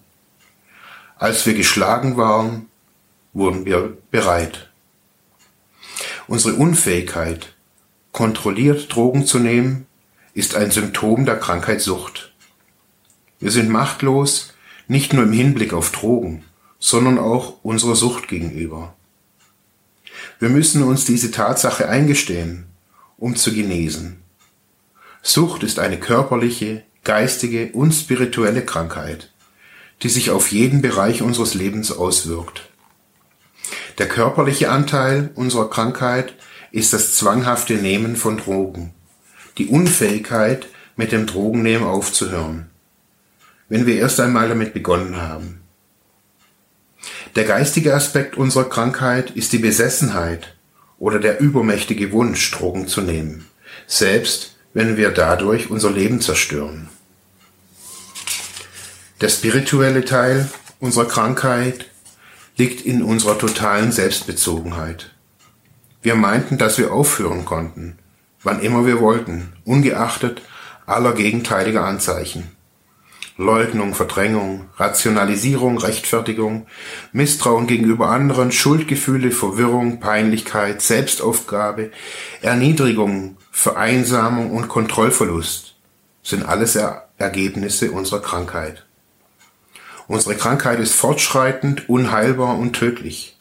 Als 1.18 1.46
wir 1.46 1.54
geschlagen 1.54 2.18
waren, 2.18 2.66
wurden 3.32 3.66
wir 3.66 3.98
bereit. 4.12 4.70
Unsere 6.28 6.56
Unfähigkeit, 6.56 7.54
kontrolliert 8.12 8.94
Drogen 8.94 9.26
zu 9.26 9.38
nehmen, 9.38 9.86
ist 10.34 10.56
ein 10.56 10.72
Symptom 10.72 11.26
der 11.26 11.38
Krankheit 11.38 11.82
Sucht. 11.82 12.34
Wir 13.40 13.52
sind 13.52 13.70
machtlos, 13.70 14.54
nicht 14.88 15.14
nur 15.14 15.24
im 15.24 15.34
Hinblick 15.34 15.74
auf 15.74 15.92
Drogen, 15.92 16.44
sondern 16.80 17.20
auch 17.20 17.64
unserer 17.64 17.96
Sucht 17.96 18.28
gegenüber. 18.28 18.96
Wir 20.40 20.50
müssen 20.50 20.82
uns 20.84 21.06
diese 21.06 21.32
Tatsache 21.32 21.88
eingestehen, 21.90 22.66
um 23.18 23.36
zu 23.36 23.54
genesen. 23.54 24.18
Sucht 25.22 25.64
ist 25.64 25.80
eine 25.80 26.00
körperliche, 26.00 26.84
geistige 27.04 27.72
und 27.74 27.94
spirituelle 27.94 28.66
Krankheit, 28.66 29.32
die 30.02 30.10
sich 30.10 30.32
auf 30.32 30.52
jeden 30.52 30.82
Bereich 30.82 31.22
unseres 31.22 31.54
Lebens 31.54 31.92
auswirkt. 31.92 32.70
Der 33.98 34.08
körperliche 34.08 34.70
Anteil 34.70 35.32
unserer 35.36 35.70
Krankheit 35.70 36.34
ist 36.72 36.92
das 36.92 37.16
zwanghafte 37.16 37.76
Nehmen 37.76 38.18
von 38.18 38.38
Drogen, 38.38 38.94
die 39.58 39.68
Unfähigkeit, 39.68 40.68
mit 40.98 41.12
dem 41.12 41.26
Drogennehmen 41.26 41.88
aufzuhören, 41.88 42.70
wenn 43.68 43.86
wir 43.86 43.98
erst 43.98 44.20
einmal 44.20 44.48
damit 44.48 44.74
begonnen 44.74 45.22
haben. 45.22 45.62
Der 47.36 47.44
geistige 47.44 47.94
Aspekt 47.94 48.38
unserer 48.38 48.70
Krankheit 48.70 49.32
ist 49.32 49.52
die 49.52 49.58
Besessenheit 49.58 50.56
oder 50.98 51.20
der 51.20 51.42
übermächtige 51.42 52.12
Wunsch, 52.14 52.52
Drogen 52.52 52.88
zu 52.88 53.02
nehmen, 53.02 53.46
selbst 53.88 54.56
wenn 54.74 54.98
wir 54.98 55.12
dadurch 55.12 55.70
unser 55.70 55.92
Leben 55.92 56.22
zerstören. 56.22 56.90
Der 59.22 59.30
spirituelle 59.30 60.06
Teil 60.06 60.50
unserer 60.80 61.08
Krankheit 61.08 61.90
liegt 62.56 62.86
in 62.86 63.04
unserer 63.04 63.38
totalen 63.38 63.92
Selbstbezogenheit. 63.92 65.12
Wir 66.02 66.16
meinten, 66.16 66.58
dass 66.58 66.78
wir 66.78 66.94
aufhören 66.94 67.46
konnten, 67.46 67.98
wann 68.44 68.62
immer 68.62 68.86
wir 68.86 69.00
wollten, 69.02 69.54
ungeachtet 69.66 70.42
aller 70.86 71.14
gegenteiliger 71.14 71.84
Anzeichen. 71.84 72.52
Leugnung, 73.38 73.96
Verdrängung, 73.96 74.70
Rationalisierung, 74.78 75.78
Rechtfertigung, 75.78 76.68
Misstrauen 77.12 77.68
gegenüber 77.68 78.10
anderen, 78.10 78.54
Schuldgefühle, 78.54 79.32
Verwirrung, 79.32 80.00
Peinlichkeit, 80.00 80.82
Selbstaufgabe, 80.82 81.92
Erniedrigung, 82.42 83.36
Vereinsamung 83.52 84.52
und 84.52 84.70
Kontrollverlust 84.70 85.76
sind 86.24 86.44
alles 86.44 86.76
er 86.76 87.10
Ergebnisse 87.18 87.92
unserer 87.92 88.22
Krankheit. 88.22 88.85
Unsere 90.08 90.36
Krankheit 90.36 90.80
ist 90.80 90.94
fortschreitend, 90.94 91.90
unheilbar 91.90 92.58
und 92.58 92.74
tödlich. 92.74 93.36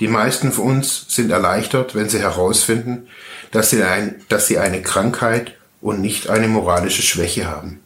Die 0.00 0.08
meisten 0.08 0.52
von 0.52 0.64
uns 0.64 1.06
sind 1.08 1.30
erleichtert, 1.30 1.94
wenn 1.94 2.08
sie 2.08 2.18
herausfinden, 2.18 3.08
dass 3.52 3.70
sie, 3.70 3.82
ein, 3.82 4.16
dass 4.28 4.46
sie 4.46 4.58
eine 4.58 4.82
Krankheit 4.82 5.54
und 5.80 6.00
nicht 6.00 6.28
eine 6.28 6.48
moralische 6.48 7.02
Schwäche 7.02 7.46
haben. 7.46 7.80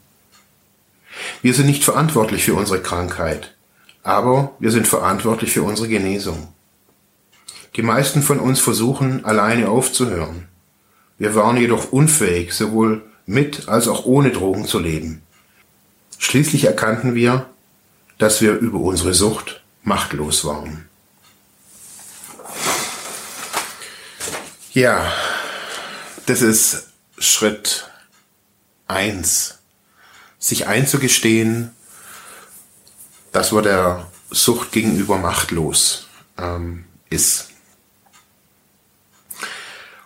Wir 1.43 1.53
sind 1.53 1.67
nicht 1.67 1.85
verantwortlich 1.85 2.45
für 2.45 2.55
unsere 2.55 2.81
Krankheit, 2.81 3.55
aber 4.03 4.53
wir 4.59 4.71
sind 4.71 4.87
verantwortlich 4.87 5.53
für 5.53 5.63
unsere 5.63 5.89
Genesung. 5.89 6.49
Die 7.77 7.83
meisten 7.83 8.23
von 8.23 8.41
uns 8.41 8.61
versuchen, 8.61 9.25
alleine 9.25 9.69
aufzuhören. 9.69 10.49
Wir 11.19 11.35
waren 11.35 11.57
jedoch 11.57 11.93
unfähig, 11.93 12.53
sowohl 12.53 13.03
mit 13.27 13.69
als 13.69 13.89
auch 13.89 14.07
ohne 14.07 14.31
Drogen 14.31 14.65
zu 14.65 14.79
leben. 14.79 15.23
Schließlich 16.19 16.65
erkannten 16.65 17.15
wir, 17.15 17.47
dass 18.19 18.41
wir 18.41 18.55
über 18.55 18.79
unsere 18.81 19.15
Sucht 19.15 19.63
machtlos 19.83 20.45
waren. 20.45 20.89
Ja, 24.73 25.11
das 26.27 26.43
ist 26.43 26.89
Schritt 27.19 27.89
eins, 28.87 29.55
Sich 30.41 30.67
einzugestehen, 30.67 31.71
dass 33.33 33.51
man 33.51 33.65
der 33.65 34.07
Sucht 34.31 34.71
gegenüber 34.71 35.19
machtlos 35.19 36.07
ähm, 36.39 36.85
ist. 37.11 37.49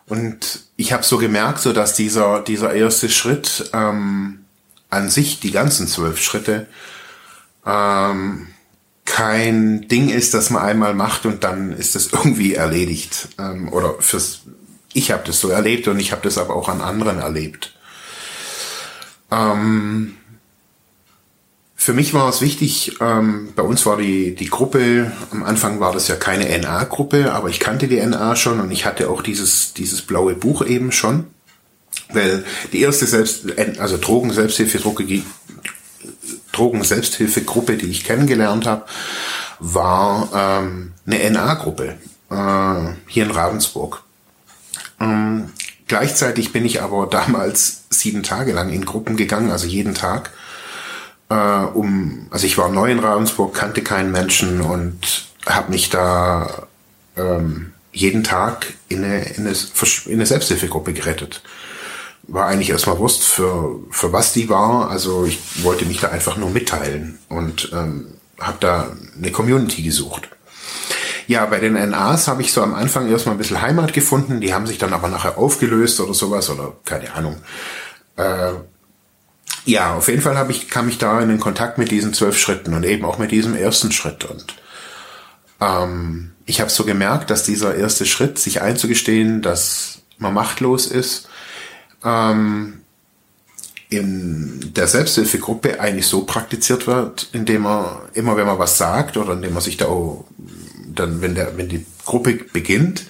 Und 0.07 0.61
ich 0.77 0.93
habe 0.93 1.03
so 1.03 1.19
gemerkt, 1.19 1.61
so 1.61 1.73
dass 1.73 1.95
dieser, 1.95 2.41
dieser 2.41 2.73
erste 2.73 3.09
Schritt 3.09 3.71
ähm, 3.73 4.45
an 4.91 5.11
sich, 5.11 5.41
die 5.41 5.51
ganzen 5.51 5.87
zwölf 5.87 6.21
Schritte, 6.21 6.67
ähm, 7.67 8.49
kein 9.05 9.89
Ding 9.89 10.09
ist, 10.09 10.35
das 10.35 10.51
man 10.51 10.63
einmal 10.63 10.95
macht 10.95 11.27
und 11.27 11.45
dann 11.45 11.73
ist 11.73 11.95
das 11.95 12.09
irgendwie 12.13 12.55
erledigt. 12.55 13.29
Ähm, 13.39 13.73
oder 13.73 13.97
fürs, 14.01 14.43
ich 14.93 15.11
habe 15.11 15.25
das 15.27 15.41
so 15.41 15.49
erlebt 15.49 15.89
und 15.89 15.99
ich 15.99 16.13
habe 16.13 16.23
das 16.23 16.39
aber 16.39 16.57
auch 16.57 16.69
an 16.69 16.81
anderen 16.81 17.19
erlebt. 17.19 17.75
Ähm, 19.31 20.17
für 21.75 21.95
mich 21.95 22.15
war 22.15 22.29
es 22.29 22.41
wichtig, 22.41 22.99
ähm, 23.01 23.49
bei 23.57 23.63
uns 23.65 23.85
war 23.87 23.97
die, 23.97 24.37
die 24.37 24.49
Gruppe, 24.49 25.11
am 25.33 25.43
Anfang 25.43 25.81
war 25.81 25.93
das 25.93 26.07
ja 26.07 26.15
keine 26.15 26.57
NA-Gruppe, 26.57 27.33
aber 27.33 27.49
ich 27.49 27.59
kannte 27.59 27.89
die 27.89 28.01
NA 28.01 28.37
schon 28.37 28.61
und 28.61 28.71
ich 28.71 28.87
hatte 28.87 29.11
auch 29.11 29.21
dieses, 29.21 29.75
dieses 29.75 30.03
blaue 30.03 30.35
Buch 30.35 30.65
eben 30.65 30.93
schon. 30.93 31.27
Weil 32.13 32.45
die 32.73 32.81
erste 32.83 33.07
Selbst, 33.07 33.47
also 33.79 33.99
Drogen-Selbsthilfe, 33.99 34.79
Drogen-Selbsthilfegruppe, 36.53 37.77
die 37.77 37.91
ich 37.91 38.05
kennengelernt 38.05 38.67
habe, 38.67 38.85
war 39.59 40.29
ähm, 40.35 40.93
eine 41.07 41.31
NA-Gruppe 41.31 41.97
äh, 42.31 42.95
hier 43.07 43.25
in 43.25 43.31
Ravensburg. 43.31 44.03
Ähm, 45.01 45.51
gleichzeitig 45.87 46.53
bin 46.53 46.65
ich 46.65 46.83
aber 46.83 47.07
damals 47.07 47.85
sieben 47.91 48.23
Tage 48.23 48.53
lang 48.53 48.71
in 48.71 48.85
Gruppen 48.85 49.17
gegangen, 49.17 49.51
also 49.51 49.67
jeden 49.67 49.95
Tag. 49.95 50.31
Äh, 51.29 51.35
um, 51.35 52.27
also 52.31 52.47
ich 52.47 52.59
war 52.59 52.69
neu 52.69 52.91
in 52.91 53.01
Ravensburg, 53.01 53.55
kannte 53.55 53.83
keinen 53.83 54.13
Menschen 54.13 54.61
und 54.61 55.27
habe 55.47 55.71
mich 55.71 55.91
da 55.91 56.67
ähm, 57.17 57.73
jeden 57.93 58.25
Tag 58.25 58.73
in 58.89 59.05
eine, 59.05 59.23
in 59.23 59.47
eine, 59.47 59.57
in 60.07 60.13
eine 60.15 60.27
Selbsthilfegruppe 60.27 60.93
gerettet 60.93 61.43
war 62.25 62.47
eigentlich 62.47 62.71
erstmal 62.71 62.99
Wurst, 62.99 63.25
für, 63.25 63.81
für 63.91 64.13
was 64.13 64.33
die 64.33 64.49
war. 64.49 64.91
Also 64.91 65.25
ich 65.25 65.65
wollte 65.65 65.85
mich 65.85 66.01
da 66.01 66.09
einfach 66.09 66.37
nur 66.37 66.51
mitteilen 66.51 67.19
und 67.29 67.71
ähm, 67.73 68.15
habe 68.39 68.59
da 68.61 68.93
eine 69.17 69.33
Community 69.33 69.83
gesucht. 69.83 70.29
Ja, 71.27 71.47
bei 71.47 71.61
den 71.61 71.75
NAs 71.75 72.29
habe 72.29 72.43
ich 72.43 72.53
so 72.53 72.63
am 72.63 72.75
Anfang 72.75 73.09
erstmal 73.09 73.35
ein 73.35 73.39
bisschen 73.39 73.63
Heimat 73.63 73.93
gefunden. 73.93 74.41
Die 74.41 74.53
haben 74.55 74.67
sich 74.67 74.79
dann 74.79 74.93
aber 74.93 75.09
nachher 75.09 75.39
aufgelöst 75.39 76.01
oder 76.01 76.15
sowas 76.15 76.51
oder 76.51 76.73
keine 76.85 77.13
Ahnung. 77.15 77.37
Äh, 78.17 78.53
ja, 79.65 79.95
auf 79.95 80.09
jeden 80.09 80.23
Fall 80.23 80.37
habe 80.37 80.51
ich, 80.51 80.69
kam 80.69 80.89
ich 80.89 80.99
da 80.99 81.21
in 81.21 81.29
den 81.29 81.41
Kontakt 81.41 81.79
mit 81.79 81.91
diesen 81.91 82.13
zwölf 82.13 82.37
Schritten 82.39 82.75
und 82.75 82.85
eben 82.85 83.05
auch 83.05 83.19
mit 83.19 83.31
diesem 83.31 83.55
ersten 83.55 83.93
Schritt. 83.93 84.25
Und 84.25 84.57
ähm, 85.61 86.33
ich 86.47 86.61
habe 86.61 86.71
so 86.71 86.85
gemerkt, 86.85 87.31
dass 87.31 87.45
dieser 87.45 87.77
erste 87.77 88.05
Schritt, 88.05 88.39
sich 88.39 88.61
einzugestehen, 88.61 89.43
dass 89.43 90.01
man 90.19 90.35
machtlos 90.35 90.87
ist, 90.87 91.29
ähm, 92.05 92.83
in 93.89 94.73
der 94.75 94.87
Selbsthilfegruppe 94.87 95.79
eigentlich 95.81 96.07
so 96.07 96.25
praktiziert 96.25 96.87
wird, 96.87 97.29
indem 97.33 97.63
man 97.63 97.87
immer, 98.15 98.37
wenn 98.37 98.47
man 98.47 98.59
was 98.59 98.79
sagt 98.79 99.17
oder 99.17 99.35
indem 99.35 99.53
man 99.53 99.63
sich 99.63 99.77
da 99.77 99.87
auch, 99.87 100.25
dann, 100.95 101.21
wenn 101.21 101.35
der, 101.35 101.57
wenn 101.57 101.69
die 101.69 101.85
Gruppe 102.05 102.35
beginnt, 102.53 103.05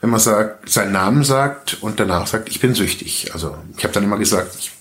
wenn 0.00 0.10
man 0.10 0.20
sagt, 0.20 0.68
seinen 0.68 0.92
Namen 0.92 1.22
sagt 1.22 1.82
und 1.82 2.00
danach 2.00 2.26
sagt, 2.26 2.48
ich 2.48 2.60
bin 2.60 2.74
süchtig. 2.74 3.30
Also 3.34 3.56
ich 3.76 3.84
habe 3.84 3.94
dann 3.94 4.04
immer 4.04 4.18
gesagt, 4.18 4.56
ich 4.58 4.72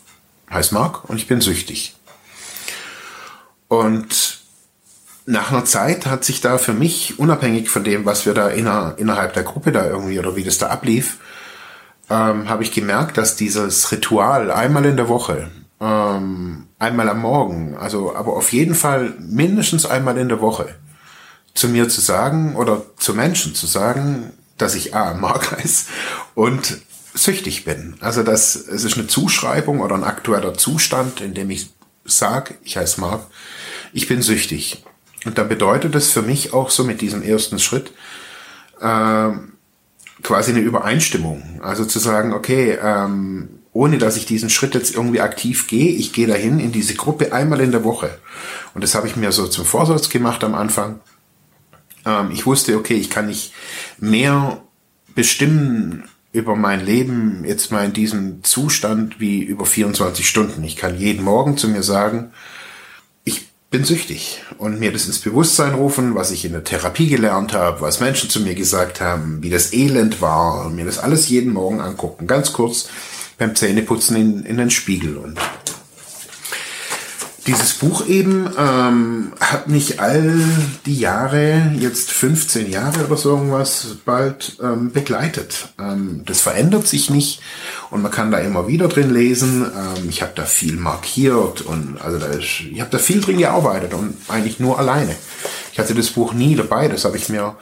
heiße 0.49 0.73
Mark 0.73 1.09
und 1.09 1.17
ich 1.17 1.27
bin 1.27 1.41
süchtig. 1.41 1.95
Und 3.67 4.39
nach 5.25 5.51
einer 5.51 5.65
Zeit 5.65 6.07
hat 6.07 6.25
sich 6.25 6.41
da 6.41 6.57
für 6.57 6.73
mich, 6.73 7.19
unabhängig 7.19 7.69
von 7.69 7.83
dem, 7.83 8.05
was 8.05 8.25
wir 8.25 8.33
da 8.33 8.49
inner, 8.49 8.95
innerhalb 8.97 9.33
der 9.33 9.43
Gruppe 9.43 9.71
da 9.71 9.85
irgendwie 9.85 10.19
oder 10.19 10.35
wie 10.35 10.43
das 10.43 10.57
da 10.57 10.67
ablief, 10.67 11.19
ähm, 12.11 12.49
habe 12.49 12.63
ich 12.63 12.73
gemerkt, 12.73 13.17
dass 13.17 13.37
dieses 13.37 13.89
Ritual 13.91 14.51
einmal 14.51 14.85
in 14.85 14.97
der 14.97 15.07
Woche, 15.07 15.49
ähm, 15.79 16.67
einmal 16.77 17.07
am 17.07 17.21
Morgen, 17.21 17.77
also 17.77 18.13
aber 18.15 18.35
auf 18.35 18.51
jeden 18.51 18.75
Fall 18.75 19.13
mindestens 19.17 19.85
einmal 19.85 20.17
in 20.17 20.27
der 20.27 20.41
Woche, 20.41 20.75
zu 21.53 21.69
mir 21.69 21.87
zu 21.87 22.01
sagen 22.01 22.55
oder 22.57 22.83
zu 22.97 23.13
Menschen 23.13 23.55
zu 23.55 23.65
sagen, 23.65 24.33
dass 24.57 24.75
ich 24.75 24.93
A, 24.93 25.13
Mark 25.13 25.51
heiße 25.57 25.85
und 26.35 26.79
süchtig 27.13 27.63
bin. 27.63 27.95
Also 28.01 28.23
das, 28.23 28.55
es 28.55 28.83
ist 28.83 28.97
eine 28.97 29.07
Zuschreibung 29.07 29.79
oder 29.79 29.95
ein 29.95 30.03
aktueller 30.03 30.53
Zustand, 30.53 31.21
in 31.21 31.33
dem 31.33 31.49
ich 31.49 31.69
sage, 32.03 32.55
ich 32.63 32.75
heiße 32.75 32.99
Mark, 32.99 33.25
ich 33.93 34.07
bin 34.07 34.21
süchtig. 34.21 34.83
Und 35.23 35.37
dann 35.37 35.47
bedeutet 35.47 35.95
es 35.95 36.11
für 36.11 36.23
mich 36.23 36.53
auch 36.53 36.71
so 36.71 36.83
mit 36.83 36.99
diesem 36.99 37.21
ersten 37.21 37.59
Schritt 37.59 37.93
äh, 38.81 39.29
quasi 40.23 40.51
eine 40.51 40.61
Übereinstimmung. 40.61 41.59
Also 41.61 41.85
zu 41.85 41.99
sagen, 41.99 42.33
okay, 42.33 42.77
ähm, 42.81 43.49
ohne 43.73 43.97
dass 43.97 44.17
ich 44.17 44.25
diesen 44.25 44.49
Schritt 44.49 44.75
jetzt 44.75 44.93
irgendwie 44.93 45.21
aktiv 45.21 45.67
gehe, 45.67 45.91
ich 45.91 46.13
gehe 46.13 46.27
dahin 46.27 46.59
in 46.59 46.71
diese 46.71 46.95
Gruppe 46.95 47.33
einmal 47.33 47.61
in 47.61 47.71
der 47.71 47.83
Woche. 47.83 48.17
Und 48.73 48.83
das 48.83 48.95
habe 48.95 49.07
ich 49.07 49.15
mir 49.15 49.31
so 49.31 49.47
zum 49.47 49.65
Vorsatz 49.65 50.09
gemacht 50.09 50.43
am 50.43 50.55
Anfang. 50.55 50.99
Ähm, 52.05 52.31
ich 52.31 52.45
wusste, 52.45 52.77
okay, 52.77 52.95
ich 52.95 53.09
kann 53.09 53.27
nicht 53.27 53.53
mehr 53.99 54.61
bestimmen 55.15 56.03
über 56.33 56.55
mein 56.55 56.85
Leben 56.85 57.43
jetzt 57.45 57.71
mal 57.71 57.85
in 57.85 57.93
diesem 57.93 58.43
Zustand 58.43 59.19
wie 59.19 59.41
über 59.43 59.65
24 59.65 60.27
Stunden. 60.27 60.63
Ich 60.63 60.77
kann 60.77 60.97
jeden 60.97 61.23
Morgen 61.23 61.57
zu 61.57 61.67
mir 61.67 61.83
sagen, 61.83 62.31
bin 63.71 63.85
süchtig 63.85 64.43
und 64.57 64.79
mir 64.79 64.91
das 64.91 65.07
ins 65.07 65.19
Bewusstsein 65.19 65.73
rufen, 65.73 66.13
was 66.13 66.31
ich 66.31 66.43
in 66.43 66.51
der 66.51 66.65
Therapie 66.65 67.07
gelernt 67.07 67.53
habe, 67.53 67.79
was 67.79 68.01
Menschen 68.01 68.29
zu 68.29 68.41
mir 68.41 68.53
gesagt 68.53 68.99
haben, 68.99 69.41
wie 69.41 69.49
das 69.49 69.71
Elend 69.71 70.21
war 70.21 70.65
und 70.65 70.75
mir 70.75 70.83
das 70.83 70.99
alles 70.99 71.29
jeden 71.29 71.53
Morgen 71.53 71.79
angucken. 71.79 72.27
Ganz 72.27 72.51
kurz 72.51 72.89
beim 73.37 73.55
Zähneputzen 73.55 74.17
in, 74.17 74.43
in 74.43 74.57
den 74.57 74.71
Spiegel 74.71 75.15
und 75.15 75.39
dieses 77.47 77.73
Buch 77.73 78.05
eben 78.05 78.49
ähm, 78.57 79.33
hat 79.39 79.67
mich 79.67 79.99
all 79.99 80.39
die 80.85 80.99
Jahre, 80.99 81.71
jetzt 81.79 82.11
15 82.11 82.69
Jahre 82.69 83.05
oder 83.05 83.17
so 83.17 83.29
irgendwas, 83.29 83.97
bald 84.05 84.57
ähm, 84.61 84.91
begleitet. 84.91 85.69
Ähm, 85.79 86.21
das 86.25 86.41
verändert 86.41 86.87
sich 86.87 87.09
nicht 87.09 87.41
und 87.89 88.01
man 88.03 88.11
kann 88.11 88.31
da 88.31 88.37
immer 88.37 88.67
wieder 88.67 88.87
drin 88.87 89.11
lesen. 89.11 89.63
Ähm, 89.63 90.09
ich 90.09 90.21
habe 90.21 90.33
da 90.35 90.45
viel 90.45 90.75
markiert 90.75 91.61
und 91.61 91.99
also 92.01 92.19
da 92.19 92.27
ist, 92.27 92.61
ich 92.71 92.79
habe 92.79 92.91
da 92.91 92.99
viel 92.99 93.21
drin 93.21 93.39
gearbeitet 93.39 93.93
und 93.93 94.15
eigentlich 94.27 94.59
nur 94.59 94.77
alleine. 94.77 95.15
Ich 95.73 95.79
hatte 95.79 95.95
das 95.95 96.11
Buch 96.11 96.33
nie 96.33 96.55
dabei, 96.55 96.87
das 96.89 97.05
habe 97.05 97.17
ich 97.17 97.29
mir 97.29 97.55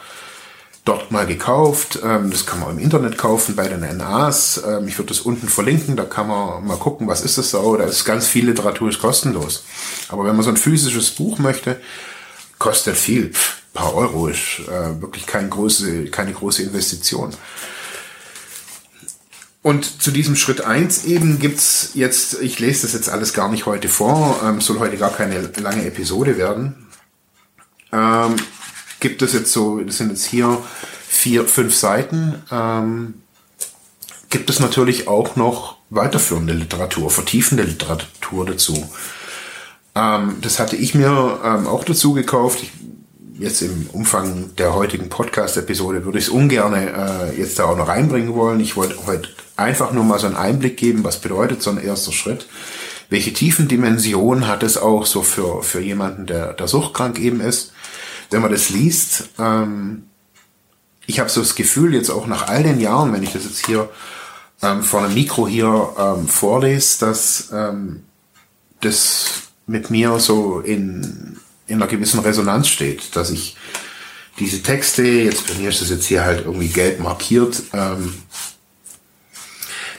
dort 0.90 1.12
mal 1.12 1.28
gekauft. 1.28 2.00
Ähm, 2.04 2.32
das 2.32 2.46
kann 2.46 2.60
man 2.60 2.72
im 2.72 2.80
Internet 2.80 3.18
kaufen 3.18 3.56
bei 3.56 3.68
den 3.68 3.82
NAs. 3.98 4.62
Ähm, 4.66 4.88
ich 4.88 4.98
würde 4.98 5.10
das 5.10 5.22
unten 5.22 5.48
verlinken, 5.48 5.96
da 5.96 6.04
kann 6.04 6.28
man 6.28 6.66
mal 6.66 6.78
gucken, 6.78 7.08
was 7.08 7.22
ist 7.22 7.38
das 7.38 7.52
so. 7.52 7.78
Da 7.78 7.86
ist 7.86 8.06
ganz 8.06 8.28
viel 8.28 8.48
Literatur, 8.48 8.90
ist 8.90 9.00
kostenlos. 9.00 9.64
Aber 10.10 10.26
wenn 10.26 10.36
man 10.36 10.44
so 10.44 10.50
ein 10.50 10.58
physisches 10.58 11.12
Buch 11.12 11.38
möchte, 11.38 11.80
kostet 12.58 12.98
viel. 12.98 13.32
Pff, 13.32 13.62
paar 13.74 13.94
Euro 13.94 14.28
ist 14.28 14.62
äh, 14.68 15.00
wirklich 15.00 15.28
kein 15.28 15.50
große, 15.50 16.06
keine 16.06 16.34
große 16.34 16.64
Investition. 16.64 17.36
Und 19.62 20.02
zu 20.02 20.10
diesem 20.10 20.36
Schritt 20.36 20.62
eins 20.62 21.04
eben 21.04 21.38
gibt's 21.38 21.92
jetzt, 21.94 22.42
ich 22.42 22.60
lese 22.60 22.84
das 22.84 22.94
jetzt 22.94 23.10
alles 23.10 23.34
gar 23.34 23.50
nicht 23.50 23.68
heute 23.68 23.90
vor, 23.90 24.42
ähm, 24.44 24.60
soll 24.60 24.80
heute 24.80 24.98
gar 24.98 25.12
keine 25.12 25.52
lange 25.58 25.86
Episode 25.86 26.38
werden. 26.38 26.88
Ähm, 27.92 28.38
gibt 29.00 29.22
es 29.22 29.34
jetzt 29.34 29.52
so, 29.52 29.80
das 29.80 29.98
sind 29.98 30.10
jetzt 30.10 30.26
hier 30.26 30.62
vier, 31.08 31.46
fünf 31.46 31.76
Seiten, 31.76 32.36
ähm, 32.52 33.16
gibt 34.30 34.50
es 34.50 34.60
natürlich 34.60 35.08
auch 35.08 35.36
noch 35.36 35.78
weiterführende 35.90 36.54
Literatur, 36.54 37.10
vertiefende 37.10 37.64
Literatur 37.64 38.46
dazu. 38.46 38.90
Ähm, 39.96 40.36
das 40.42 40.60
hatte 40.60 40.76
ich 40.76 40.94
mir 40.94 41.40
ähm, 41.44 41.68
auch 41.68 41.84
dazu 41.84 42.14
gekauft. 42.14 42.60
Ich, 42.62 42.72
jetzt 43.40 43.62
im 43.62 43.90
Umfang 43.92 44.56
der 44.58 44.76
heutigen 44.76 45.10
Podcast-Episode 45.10 46.06
würde 46.06 46.20
ich 46.20 46.26
es 46.26 46.30
ungern 46.30 46.74
äh, 46.74 47.34
jetzt 47.38 47.58
da 47.58 47.66
auch 47.66 47.78
noch 47.78 47.88
reinbringen 47.88 48.36
wollen. 48.36 48.60
Ich 48.60 48.76
wollte 48.76 49.06
heute 49.08 49.30
einfach 49.56 49.92
nur 49.92 50.04
mal 50.04 50.20
so 50.20 50.28
einen 50.28 50.36
Einblick 50.36 50.78
geben, 50.78 51.04
was 51.04 51.20
bedeutet 51.20 51.64
so 51.64 51.72
ein 51.72 51.82
erster 51.82 52.12
Schritt. 52.12 52.48
Welche 53.10 53.34
tiefen 53.34 53.68
Dimensionen 53.68 54.48
hat 54.48 54.62
es 54.62 54.78
auch 54.78 55.08
so 55.08 55.24
für, 55.24 55.64
für 55.64 55.80
jemanden, 55.80 56.28
der, 56.28 56.54
der 56.54 56.68
suchtkrank 56.68 57.18
eben 57.18 57.42
ist 57.42 57.74
wenn 58.30 58.42
man 58.42 58.52
das 58.52 58.70
liest, 58.70 59.30
ähm, 59.40 60.04
ich 61.06 61.20
habe 61.20 61.30
so 61.30 61.42
das 61.42 61.56
Gefühl, 61.56 61.96
jetzt 61.96 62.12
auch 62.12 62.28
nach 62.28 62.48
all 62.48 62.62
den 62.62 62.80
Jahren, 62.80 63.12
wenn 63.14 63.24
ich 63.24 63.34
das 63.34 63.44
jetzt 63.44 63.66
hier 63.66 63.90
ähm, 64.62 64.84
vor 64.84 65.04
einem 65.04 65.14
Mikro 65.14 65.48
hier 65.48 65.94
ähm, 65.98 66.28
vorlese, 66.28 67.00
dass 67.00 67.50
ähm, 67.52 68.04
das 68.82 69.26
mit 69.66 69.90
mir 69.90 70.20
so 70.20 70.60
in, 70.60 71.38
in 71.68 71.76
einer 71.76 71.88
gewissen 71.88 72.20
Resonanz 72.20 72.68
steht, 72.68 73.16
dass 73.16 73.32
ich 73.32 73.56
diese 74.40 74.62
Texte, 74.62 75.04
jetzt 75.04 75.48
bei 75.48 75.56
mir 75.56 75.70
ist 75.70 75.82
das 75.82 75.90
jetzt 75.90 76.06
hier 76.06 76.24
halt 76.24 76.46
irgendwie 76.46 76.70
gelb 76.70 77.00
markiert, 77.00 77.62
ähm, 77.74 78.14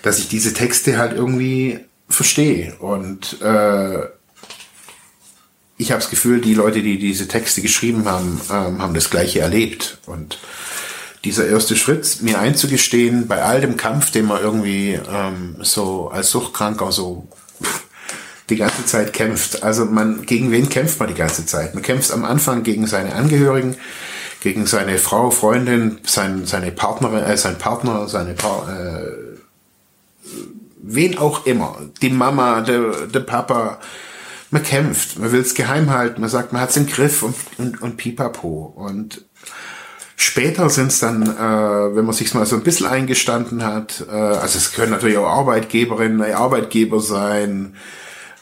dass 0.02 0.18
ich 0.18 0.28
diese 0.28 0.54
Texte 0.54 0.96
halt 0.96 1.12
irgendwie 1.12 1.80
verstehe. 2.08 2.74
Und 2.76 3.40
äh, 3.42 4.06
ich 5.80 5.90
habe 5.92 6.00
das 6.00 6.10
Gefühl, 6.10 6.42
die 6.42 6.52
Leute, 6.52 6.82
die 6.82 6.98
diese 6.98 7.26
Texte 7.26 7.62
geschrieben 7.62 8.04
haben, 8.04 8.40
ähm, 8.50 8.82
haben 8.82 8.92
das 8.92 9.08
Gleiche 9.08 9.40
erlebt. 9.40 9.98
Und 10.04 10.38
dieser 11.24 11.48
erste 11.48 11.74
Schritt, 11.74 12.18
mir 12.20 12.38
einzugestehen, 12.38 13.26
bei 13.26 13.42
all 13.42 13.62
dem 13.62 13.78
Kampf, 13.78 14.10
den 14.10 14.26
man 14.26 14.42
irgendwie 14.42 14.98
ähm, 15.10 15.56
so 15.60 16.10
als 16.10 16.30
Suchtkranker 16.30 16.92
so 16.92 17.26
die 18.50 18.56
ganze 18.56 18.84
Zeit 18.84 19.14
kämpft. 19.14 19.62
Also 19.62 19.86
man, 19.86 20.26
gegen 20.26 20.50
wen 20.50 20.68
kämpft 20.68 20.98
man 20.98 21.08
die 21.08 21.14
ganze 21.14 21.46
Zeit? 21.46 21.74
Man 21.74 21.82
kämpft 21.82 22.12
am 22.12 22.26
Anfang 22.26 22.62
gegen 22.62 22.86
seine 22.86 23.14
Angehörigen, 23.14 23.76
gegen 24.42 24.66
seine 24.66 24.98
Frau, 24.98 25.30
Freundin, 25.30 25.98
sein, 26.04 26.44
seine 26.44 26.72
Partnerin, 26.72 27.24
äh, 27.24 27.38
sein 27.38 27.56
Partner, 27.56 28.06
seine 28.06 28.34
pa 28.34 28.68
äh, 28.70 29.30
wen 30.82 31.16
auch 31.16 31.46
immer, 31.46 31.78
die 32.02 32.10
Mama, 32.10 32.60
der, 32.62 33.06
der 33.06 33.20
Papa, 33.20 33.78
man 34.50 34.62
kämpft, 34.62 35.18
man 35.18 35.32
will 35.32 35.40
es 35.40 35.54
geheim 35.54 35.90
halten, 35.90 36.20
man 36.20 36.30
sagt, 36.30 36.52
man 36.52 36.60
hat 36.60 36.70
es 36.70 36.76
im 36.76 36.86
Griff 36.86 37.22
und, 37.22 37.36
und, 37.58 37.82
und 37.82 37.96
pipapo. 37.96 38.72
Und 38.76 39.24
später 40.16 40.68
sind 40.70 40.88
es 40.88 40.98
dann, 40.98 41.22
äh, 41.22 41.96
wenn 41.96 42.04
man 42.04 42.14
sich 42.14 42.34
mal 42.34 42.46
so 42.46 42.56
ein 42.56 42.62
bisschen 42.62 42.86
eingestanden 42.86 43.64
hat, 43.64 44.04
äh, 44.08 44.12
also 44.12 44.58
es 44.58 44.72
können 44.72 44.90
natürlich 44.90 45.18
auch 45.18 45.28
Arbeitgeberinnen, 45.28 46.34
Arbeitgeber 46.34 47.00
sein, 47.00 47.76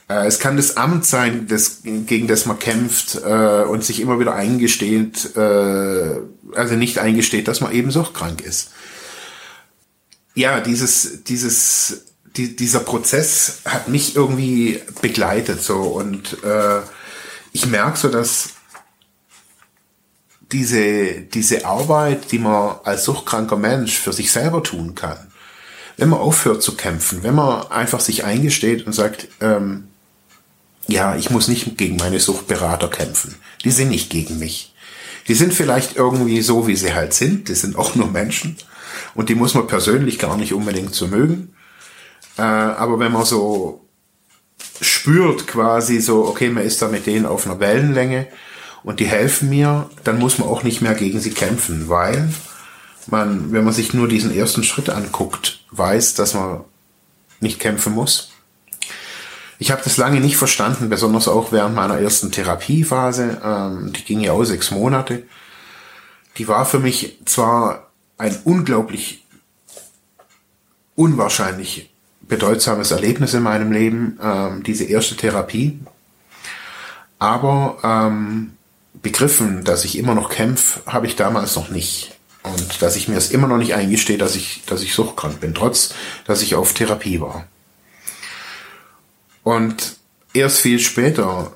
äh, 0.09 0.27
es 0.27 0.39
kann 0.39 0.57
das 0.57 0.79
Amt 0.79 1.05
sein, 1.05 1.47
das, 1.47 1.83
gegen 1.85 2.27
das 2.27 2.47
man 2.47 2.59
kämpft 2.59 3.21
äh, 3.25 3.65
und 3.65 3.85
sich 3.85 4.01
immer 4.01 4.19
wieder 4.19 4.35
eingesteht, 4.35 5.37
äh, 5.37 6.21
also 6.55 6.75
nicht 6.75 6.99
eingesteht, 6.99 7.49
dass 7.49 7.61
man 7.61 7.73
eben 7.73 7.91
suchtkrank 7.91 8.41
ist. 8.41 8.71
Ja, 10.35 10.61
dieses, 10.61 11.25
dieses 11.25 12.08
die, 12.39 12.57
dieser 12.57 12.81
Prozess 12.81 13.61
hat 13.65 13.89
mich 13.89 14.17
irgendwie 14.17 14.81
begleitet 15.03 15.63
so 15.63 15.83
und 15.83 16.43
äh, 16.45 16.81
ich 17.53 17.67
merke 17.67 17.99
so, 17.99 18.09
dass 18.09 18.51
diese, 20.53 21.21
diese 21.21 21.67
Arbeit, 21.67 22.33
die 22.33 22.39
man 22.39 22.77
als 22.85 23.05
suchtkranker 23.05 23.57
Mensch 23.57 23.99
für 23.99 24.13
sich 24.13 24.31
selber 24.31 24.63
tun 24.63 24.95
kann, 24.95 25.19
wenn 25.97 26.09
man 26.09 26.21
aufhört 26.21 26.63
zu 26.63 26.77
kämpfen, 26.77 27.23
wenn 27.25 27.35
man 27.35 27.67
einfach 27.71 28.01
sich 28.01 28.25
eingesteht 28.25 28.87
und 28.87 28.93
sagt, 28.93 29.29
ähm, 29.41 29.89
ja, 30.87 31.17
ich 31.17 31.29
muss 31.31 31.49
nicht 31.49 31.77
gegen 31.77 31.97
meine 31.97 32.21
Suchtberater 32.21 32.89
kämpfen. 32.89 33.35
Die 33.65 33.73
sind 33.73 33.91
nicht 33.91 34.09
gegen 34.09 34.39
mich. 34.39 34.75
Die 35.27 35.35
sind 35.35 35.53
vielleicht 35.53 35.97
irgendwie 35.97 36.41
so, 36.41 36.67
wie 36.67 36.77
sie 36.77 36.95
halt 36.95 37.13
sind. 37.13 37.49
Die 37.51 37.55
sind 37.55 37.77
auch 37.77 37.95
nur 37.95 38.07
Menschen. 38.11 38.57
Und 39.15 39.29
die 39.29 39.35
muss 39.35 39.53
man 39.53 39.67
persönlich 39.67 40.19
gar 40.19 40.39
nicht 40.39 40.55
unbedingt 40.55 40.95
so 40.95 41.09
mögen. 41.09 41.53
Äh, 42.39 42.43
aber 42.43 42.99
wenn 42.99 43.13
man 43.13 43.25
so 43.25 43.85
spürt 44.81 45.47
quasi 45.47 46.01
so, 46.01 46.27
okay, 46.27 46.51
man 46.51 46.65
ist 46.65 46.81
da 46.81 46.89
mit 46.89 47.07
denen 47.07 47.27
auf 47.27 47.47
einer 47.47 47.61
Wellenlänge 47.61 48.29
und 48.85 49.01
die 49.01 49.07
helfen 49.07 49.49
mir, 49.49 49.91
dann 50.05 50.19
muss 50.19 50.39
man 50.39 50.49
auch 50.49 50.63
nicht 50.63 50.81
mehr 50.81 50.95
gegen 50.95 51.21
sie 51.21 51.33
kämpfen, 51.33 51.89
weil 51.89 52.33
man, 53.07 53.53
wenn 53.53 53.65
man 53.65 53.75
sich 53.75 53.93
nur 53.93 54.09
diesen 54.09 54.35
ersten 54.35 54.63
Schritt 54.63 54.89
anguckt, 54.89 55.65
weiß, 55.71 56.15
dass 56.15 56.35
man 56.35 56.65
nicht 57.41 57.59
kämpfen 57.59 57.93
muss. 57.93 58.31
Ich 59.59 59.73
habe 59.73 59.83
das 59.83 59.97
lange 59.97 60.21
nicht 60.21 60.37
verstanden, 60.37 60.89
besonders 60.89 61.27
auch 61.27 61.51
während 61.51 61.75
meiner 61.75 61.99
ersten 61.99 62.31
Therapiephase. 62.31 63.41
Ähm, 63.43 63.93
die 63.93 64.05
ging 64.05 64.21
ja 64.21 64.33
auch 64.33 64.45
sechs 64.45 64.71
Monate. 64.71 65.25
Die 66.37 66.47
war 66.47 66.65
für 66.65 66.79
mich 66.79 67.19
zwar 67.25 67.91
ein 68.19 68.39
unglaublich 68.45 69.25
unwahrscheinlich 70.95 71.91
bedeutsames 72.29 72.91
Erlebnis 72.91 73.35
in 73.35 73.43
meinem 73.43 73.73
Leben, 73.73 74.19
ähm, 74.23 74.63
diese 74.63 74.85
erste 74.85 75.17
Therapie. 75.17 75.81
Aber 77.19 77.79
ähm, 77.83 78.53
begriffen, 79.03 79.65
dass 79.65 79.85
ich 79.85 79.99
immer 79.99 80.15
noch 80.15 80.31
kämpfe, 80.31 80.81
habe 80.87 81.07
ich 81.07 81.17
damals 81.17 81.57
noch 81.57 81.71
nicht. 81.71 82.15
Und 82.43 82.81
dass 82.83 82.97
ich 82.97 83.09
mir 83.09 83.17
es 83.17 83.31
immer 83.31 83.49
noch 83.49 83.59
nicht 83.59 83.75
eingestehe, 83.75 84.19
dass 84.19 84.37
ich, 84.37 84.63
dass 84.67 84.83
ich 84.83 84.95
suchtkrank 84.95 85.41
bin, 85.41 85.55
trotz 85.55 85.95
dass 86.27 86.43
ich 86.43 86.55
auf 86.55 86.73
Therapie 86.73 87.21
war. 87.21 87.47
Und 89.43 89.97
erst 90.33 90.61
viel 90.61 90.79
später, 90.79 91.53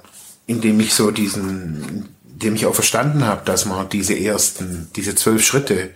indem 0.47 0.81
ich 0.81 0.95
so 0.95 1.11
diesen, 1.11 2.09
indem 2.33 2.55
ich 2.55 2.67
auch 2.67 2.75
verstanden 2.75 3.25
habe, 3.25 3.45
dass 3.45 3.65
man 3.65 3.89
diese 3.89 4.19
ersten, 4.19 4.89
diese 4.97 5.15
zwölf 5.15 5.45
Schritte 5.45 5.91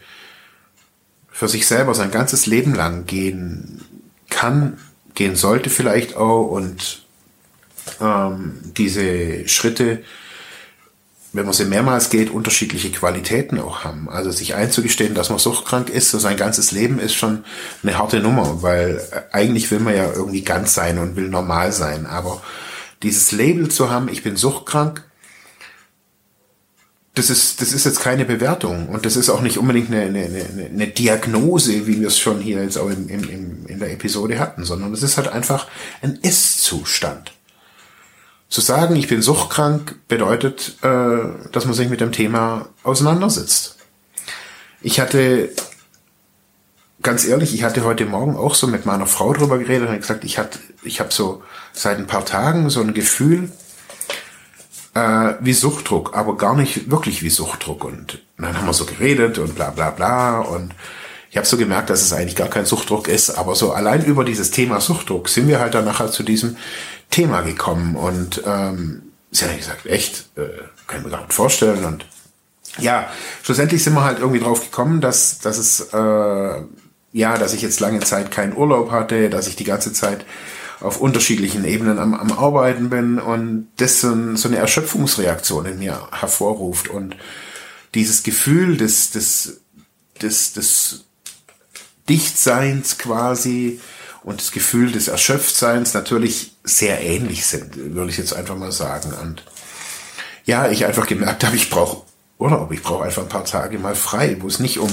für 1.30 1.48
sich 1.48 1.66
selber 1.66 1.94
sein 1.94 2.10
ganzes 2.10 2.46
Leben 2.46 2.74
lang 2.74 3.06
gehen 3.06 3.84
kann, 4.36 4.78
gehen 5.14 5.34
sollte 5.34 5.70
vielleicht 5.70 6.16
auch 6.16 6.46
und 6.46 7.02
ähm, 8.00 8.60
diese 8.76 9.48
Schritte 9.48 10.02
wenn 11.36 11.44
man 11.44 11.52
sie 11.52 11.66
mehrmals 11.66 12.10
geht, 12.10 12.30
unterschiedliche 12.30 12.90
Qualitäten 12.90 13.60
auch 13.60 13.84
haben. 13.84 14.08
Also 14.08 14.30
sich 14.30 14.54
einzugestehen, 14.54 15.14
dass 15.14 15.28
man 15.28 15.38
suchtkrank 15.38 15.90
ist, 15.90 16.10
so 16.10 16.18
sein 16.18 16.36
ganzes 16.36 16.72
Leben 16.72 16.98
ist 16.98 17.14
schon 17.14 17.44
eine 17.82 17.98
harte 17.98 18.20
Nummer, 18.20 18.62
weil 18.62 19.02
äh, 19.12 19.34
eigentlich 19.34 19.70
will 19.70 19.80
man 19.80 19.94
ja 19.94 20.10
irgendwie 20.10 20.42
ganz 20.42 20.74
sein 20.74 20.98
und 20.98 21.16
will 21.16 21.28
normal 21.28 21.72
sein. 21.72 22.06
Aber 22.06 22.42
dieses 23.02 23.32
Label 23.32 23.68
zu 23.68 23.90
haben, 23.90 24.08
ich 24.08 24.22
bin 24.22 24.36
suchtkrank, 24.36 25.04
das 27.16 27.30
ist, 27.30 27.62
das 27.62 27.72
ist 27.72 27.86
jetzt 27.86 28.00
keine 28.00 28.26
Bewertung 28.26 28.90
und 28.90 29.06
das 29.06 29.16
ist 29.16 29.30
auch 29.30 29.40
nicht 29.40 29.56
unbedingt 29.56 29.90
eine, 29.90 30.02
eine, 30.02 30.24
eine, 30.24 30.66
eine 30.66 30.86
Diagnose, 30.86 31.86
wie 31.86 32.00
wir 32.00 32.08
es 32.08 32.18
schon 32.18 32.40
hier 32.40 32.62
jetzt 32.62 32.76
auch 32.76 32.90
in, 32.90 33.08
in, 33.08 33.64
in 33.64 33.78
der 33.78 33.90
Episode 33.90 34.38
hatten, 34.38 34.64
sondern 34.64 34.92
es 34.92 35.02
ist 35.02 35.16
halt 35.16 35.28
einfach 35.28 35.66
ein 36.02 36.16
Ist-Zustand. 36.20 37.32
Zu 38.50 38.60
sagen, 38.60 38.96
ich 38.96 39.08
bin 39.08 39.22
suchtkrank, 39.22 39.96
bedeutet, 40.08 40.76
äh, 40.82 41.18
dass 41.52 41.64
man 41.64 41.72
sich 41.72 41.88
mit 41.88 42.02
dem 42.02 42.12
Thema 42.12 42.68
auseinandersetzt. 42.82 43.76
Ich 44.82 45.00
hatte, 45.00 45.48
ganz 47.00 47.24
ehrlich, 47.24 47.54
ich 47.54 47.64
hatte 47.64 47.82
heute 47.84 48.04
Morgen 48.04 48.36
auch 48.36 48.54
so 48.54 48.66
mit 48.66 48.84
meiner 48.84 49.06
Frau 49.06 49.32
drüber 49.32 49.56
geredet 49.56 49.88
und 49.88 49.96
gesagt, 49.96 50.22
ich 50.24 50.36
hatte, 50.36 50.58
ich 50.82 51.00
habe 51.00 51.14
so 51.14 51.42
seit 51.72 51.96
ein 51.96 52.06
paar 52.06 52.26
Tagen 52.26 52.68
so 52.68 52.82
ein 52.82 52.92
Gefühl 52.92 53.50
äh, 54.96 55.34
wie 55.40 55.52
Suchtdruck, 55.52 56.16
aber 56.16 56.36
gar 56.38 56.56
nicht 56.56 56.90
wirklich 56.90 57.22
wie 57.22 57.28
Suchtdruck. 57.28 57.84
Und 57.84 58.22
dann 58.38 58.56
haben 58.56 58.66
wir 58.66 58.72
so 58.72 58.86
geredet 58.86 59.38
und 59.38 59.54
bla 59.54 59.70
bla 59.70 59.90
bla. 59.90 60.40
Und 60.40 60.72
ich 61.30 61.36
habe 61.36 61.46
so 61.46 61.58
gemerkt, 61.58 61.90
dass 61.90 62.00
es 62.00 62.14
eigentlich 62.14 62.36
gar 62.36 62.48
kein 62.48 62.64
Suchtdruck 62.64 63.06
ist, 63.06 63.30
aber 63.30 63.54
so 63.54 63.72
allein 63.72 64.04
über 64.04 64.24
dieses 64.24 64.50
Thema 64.50 64.80
Suchtdruck 64.80 65.28
sind 65.28 65.48
wir 65.48 65.60
halt 65.60 65.74
dann 65.74 65.84
nachher 65.84 66.10
zu 66.10 66.22
diesem 66.22 66.56
Thema 67.10 67.42
gekommen. 67.42 67.94
Und 67.94 68.42
ähm, 68.46 69.02
sie 69.30 69.44
hat 69.44 69.58
gesagt, 69.58 69.84
echt, 69.84 70.30
äh, 70.36 70.48
kann 70.86 71.00
ich 71.00 71.04
mir 71.04 71.10
gar 71.10 71.20
nicht 71.20 71.34
vorstellen? 71.34 71.84
Und 71.84 72.06
ja, 72.78 73.10
schlussendlich 73.42 73.84
sind 73.84 73.92
wir 73.92 74.04
halt 74.04 74.20
irgendwie 74.20 74.40
drauf 74.40 74.62
gekommen, 74.62 75.02
dass, 75.02 75.40
dass 75.40 75.58
es, 75.58 75.92
äh, 75.92 76.62
ja, 77.12 77.36
dass 77.36 77.52
ich 77.52 77.60
jetzt 77.60 77.80
lange 77.80 78.00
Zeit 78.00 78.30
keinen 78.30 78.56
Urlaub 78.56 78.90
hatte, 78.90 79.28
dass 79.28 79.46
ich 79.46 79.56
die 79.56 79.64
ganze 79.64 79.92
Zeit 79.92 80.24
auf 80.80 81.00
unterschiedlichen 81.00 81.64
Ebenen 81.64 81.98
am, 81.98 82.14
am 82.14 82.32
Arbeiten 82.32 82.90
bin 82.90 83.18
und 83.18 83.68
das 83.76 84.00
so, 84.00 84.36
so 84.36 84.48
eine 84.48 84.58
Erschöpfungsreaktion 84.58 85.66
in 85.66 85.78
mir 85.78 86.08
hervorruft 86.12 86.88
und 86.88 87.16
dieses 87.94 88.22
Gefühl 88.22 88.76
des, 88.76 89.10
des, 89.10 89.60
des, 90.20 90.52
des 90.52 91.04
Dichtseins 92.08 92.98
quasi 92.98 93.80
und 94.22 94.40
das 94.40 94.52
Gefühl 94.52 94.92
des 94.92 95.08
Erschöpftseins 95.08 95.94
natürlich 95.94 96.56
sehr 96.64 97.00
ähnlich 97.00 97.46
sind, 97.46 97.94
würde 97.94 98.10
ich 98.10 98.18
jetzt 98.18 98.34
einfach 98.34 98.56
mal 98.56 98.72
sagen. 98.72 99.12
Und 99.22 99.44
ja, 100.44 100.68
ich 100.68 100.84
einfach 100.84 101.06
gemerkt 101.06 101.44
habe, 101.44 101.56
ich 101.56 101.70
brauche 101.70 102.02
Urlaub, 102.38 102.70
ich 102.70 102.82
brauche 102.82 103.04
einfach 103.04 103.22
ein 103.22 103.28
paar 103.28 103.44
Tage 103.44 103.78
mal 103.78 103.94
frei, 103.94 104.36
wo 104.40 104.46
es 104.46 104.58
nicht 104.58 104.78
um 104.78 104.90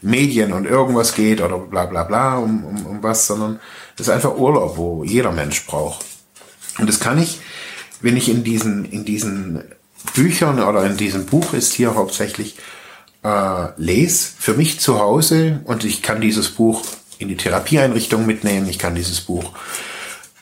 Medien 0.00 0.52
und 0.52 0.64
irgendwas 0.64 1.14
geht 1.14 1.40
oder 1.40 1.58
bla 1.58 1.86
bla 1.86 2.04
bla 2.04 2.36
um, 2.36 2.64
um, 2.64 2.86
um 2.86 3.02
was, 3.02 3.26
sondern 3.26 3.58
es 3.96 4.08
ist 4.08 4.08
einfach 4.10 4.36
Urlaub, 4.36 4.76
wo 4.76 5.04
jeder 5.04 5.32
Mensch 5.32 5.66
braucht. 5.66 6.04
Und 6.78 6.88
das 6.88 7.00
kann 7.00 7.18
ich, 7.18 7.40
wenn 8.00 8.16
ich 8.16 8.28
in 8.28 8.44
diesen, 8.44 8.84
in 8.84 9.04
diesen 9.04 9.62
Büchern 10.14 10.62
oder 10.62 10.84
in 10.84 10.96
diesem 10.96 11.26
Buch 11.26 11.54
ist 11.54 11.72
hier 11.72 11.94
hauptsächlich 11.94 12.56
äh, 13.22 13.68
lese, 13.76 14.28
für 14.38 14.54
mich 14.54 14.80
zu 14.80 14.98
Hause 14.98 15.60
und 15.64 15.84
ich 15.84 16.02
kann 16.02 16.20
dieses 16.20 16.50
Buch 16.50 16.84
in 17.18 17.28
die 17.28 17.36
Therapieeinrichtung 17.36 18.26
mitnehmen, 18.26 18.68
ich 18.68 18.78
kann 18.78 18.94
dieses 18.94 19.20
Buch 19.20 19.52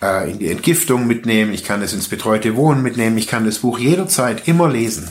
äh, 0.03 0.31
in 0.31 0.39
die 0.39 0.51
Entgiftung 0.51 1.07
mitnehmen, 1.07 1.53
ich 1.53 1.65
kann 1.65 1.83
es 1.83 1.93
ins 1.93 2.09
betreute 2.09 2.57
Wohnen 2.57 2.83
mitnehmen, 2.83 3.19
ich 3.19 3.29
kann 3.29 3.45
das 3.45 3.59
Buch 3.59 3.79
jederzeit 3.79 4.49
immer 4.49 4.69
lesen. 4.69 5.09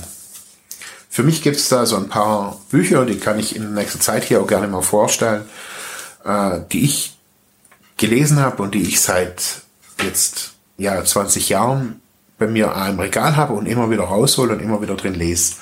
Für 1.10 1.24
mich 1.24 1.42
gibt 1.42 1.58
es 1.58 1.70
da 1.70 1.86
so 1.86 1.98
ein 1.98 2.10
paar 2.10 2.60
Bücher, 2.70 3.06
die 3.06 3.18
kann 3.18 3.40
ich 3.40 3.56
in 3.56 3.74
nächster 3.74 4.00
Zeit 4.00 4.24
hier 4.24 4.42
auch 4.42 4.48
gerne 4.48 4.68
mal 4.68 4.82
vorstellen, 4.82 5.44
äh, 6.26 6.60
die 6.72 6.84
ich 6.84 7.18
gelesen 8.02 8.40
habe 8.40 8.62
und 8.62 8.76
die 8.76 8.82
ich 8.82 9.00
seit 9.00 9.62
jetzt 10.04 10.54
ja 10.78 11.04
20 11.04 11.50
Jahren 11.50 12.02
bei 12.38 12.48
mir 12.48 12.74
im 12.90 13.00
Regal 13.00 13.38
habe 13.38 13.54
und 13.54 13.68
immer 13.68 13.90
wieder 13.90 14.04
raushole 14.04 14.54
und 14.54 14.60
immer 14.60 14.82
wieder 14.82 14.96
drin 14.96 15.14
lese. 15.14 15.56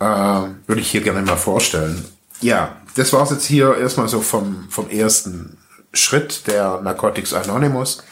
Äh, 0.00 0.04
würde 0.04 0.80
ich 0.80 0.90
hier 0.90 1.02
gerne 1.02 1.22
mal 1.22 1.36
vorstellen. 1.36 2.04
Ja, 2.40 2.76
das 2.96 3.12
war 3.12 3.22
es 3.22 3.30
jetzt 3.30 3.44
hier 3.44 3.76
erstmal 3.76 4.08
so 4.08 4.20
vom, 4.20 4.66
vom 4.70 4.88
ersten 4.88 5.58
Schritt 5.92 6.46
der 6.46 6.80
Narcotics 6.80 7.34
Anonymous. 7.34 8.02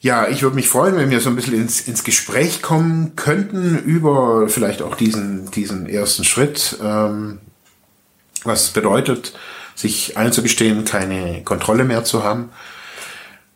Ja, 0.00 0.28
ich 0.28 0.42
würde 0.42 0.56
mich 0.56 0.68
freuen, 0.68 0.96
wenn 0.96 1.10
wir 1.10 1.20
so 1.20 1.30
ein 1.30 1.36
bisschen 1.36 1.54
ins, 1.54 1.82
ins 1.82 2.04
Gespräch 2.04 2.62
kommen 2.62 3.16
könnten 3.16 3.78
über 3.78 4.48
vielleicht 4.48 4.82
auch 4.82 4.96
diesen, 4.96 5.50
diesen 5.50 5.86
ersten 5.86 6.24
Schritt, 6.24 6.78
ähm, 6.82 7.38
was 8.44 8.64
es 8.64 8.70
bedeutet, 8.70 9.34
sich 9.74 10.16
einzugestehen, 10.16 10.84
keine 10.84 11.42
Kontrolle 11.42 11.84
mehr 11.84 12.04
zu 12.04 12.24
haben. 12.24 12.50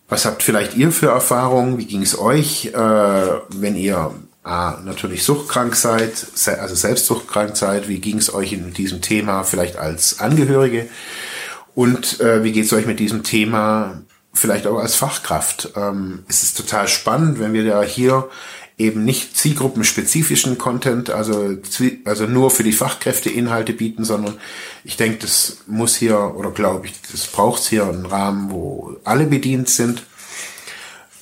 Was 0.08 0.24
habt 0.24 0.42
vielleicht 0.42 0.74
ihr 0.74 0.90
für 0.90 1.08
Erfahrungen? 1.08 1.78
Wie 1.78 1.86
ging 1.86 2.02
es 2.02 2.18
euch, 2.18 2.66
äh, 2.66 2.72
wenn 2.74 3.76
ihr 3.76 4.14
A, 4.42 4.78
natürlich 4.82 5.24
suchtkrank 5.24 5.76
seid, 5.76 6.26
also 6.58 6.74
selbst 6.74 7.04
suchtkrank 7.04 7.56
seid, 7.56 7.88
wie 7.88 8.00
ging 8.00 8.16
es 8.16 8.32
euch 8.32 8.54
in 8.54 8.72
diesem 8.72 9.02
Thema 9.02 9.42
vielleicht 9.42 9.76
als 9.76 10.20
Angehörige 10.20 10.88
und 11.74 12.20
äh, 12.20 12.42
wie 12.42 12.52
geht 12.52 12.64
es 12.64 12.72
euch 12.72 12.86
mit 12.86 12.98
diesem 12.98 13.22
Thema 13.24 14.00
vielleicht 14.32 14.66
auch 14.66 14.78
als 14.78 14.94
Fachkraft? 14.94 15.72
Ähm, 15.76 16.24
es 16.28 16.42
ist 16.42 16.56
total 16.56 16.88
spannend, 16.88 17.40
wenn 17.40 17.52
wir 17.52 17.66
da 17.66 17.82
hier 17.82 18.30
eben 18.78 19.04
nicht 19.04 19.36
zielgruppenspezifischen 19.36 20.56
Content, 20.56 21.10
also, 21.10 21.58
also 22.04 22.26
nur 22.26 22.50
für 22.50 22.62
die 22.62 22.72
Fachkräfte 22.72 23.28
Inhalte 23.28 23.72
bieten, 23.72 24.04
sondern 24.04 24.38
ich 24.84 24.96
denke, 24.96 25.18
das 25.18 25.58
muss 25.66 25.96
hier 25.96 26.34
oder 26.36 26.52
glaube 26.52 26.86
ich, 26.86 26.94
das 27.10 27.26
braucht 27.26 27.64
hier 27.64 27.86
einen 27.86 28.06
Rahmen, 28.06 28.50
wo 28.50 28.96
alle 29.04 29.26
bedient 29.26 29.68
sind 29.68 30.02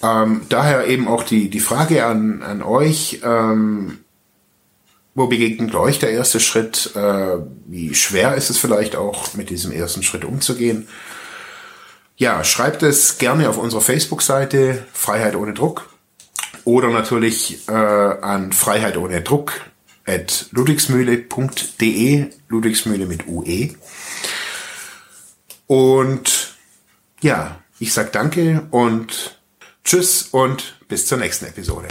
ähm, 0.03 0.43
daher 0.49 0.87
eben 0.87 1.09
auch 1.09 1.23
die, 1.23 1.49
die 1.49 1.61
Frage 1.61 2.05
an, 2.05 2.43
an 2.43 2.63
euch, 2.63 3.21
ähm, 3.25 3.99
wo 5.15 5.27
begegnet 5.27 5.75
euch 5.75 5.99
der 5.99 6.11
erste 6.11 6.41
Schritt? 6.41 6.95
Äh, 6.95 7.39
wie 7.67 7.95
schwer 7.95 8.35
ist 8.35 8.51
es 8.51 8.59
vielleicht 8.59 8.97
auch, 8.97 9.35
mit 9.35 9.51
diesem 9.51 9.73
ersten 9.73 10.03
Schritt 10.03 10.25
umzugehen? 10.25 10.89
Ja, 12.17 12.45
schreibt 12.45 12.83
es 12.83 13.19
gerne 13.19 13.49
auf 13.49 13.59
unserer 13.59 13.81
Facebook-Seite 13.81 14.85
Freiheit 14.93 15.37
ohne 15.37 15.55
Druck 15.55 15.89
oder 16.67 16.91
natürlich 16.91 17.67
äh, 17.69 17.73
an 17.73 18.53
Freiheit 18.53 18.97
ohne 18.97 19.23
Druck 19.23 19.53
at 20.05 20.47
ludwigsmühle.de, 20.51 22.27
Ludwigsmühle 22.49 23.07
mit 23.07 23.27
UE. 23.27 23.71
Und 25.67 26.55
ja, 27.23 27.61
ich 27.79 27.93
sag 27.93 28.13
danke 28.13 28.67
und 28.71 29.41
Tschüss 29.85 30.29
und 30.33 30.79
bis 30.89 31.07
zur 31.07 31.19
nächsten 31.19 31.47
Episode. 31.47 31.89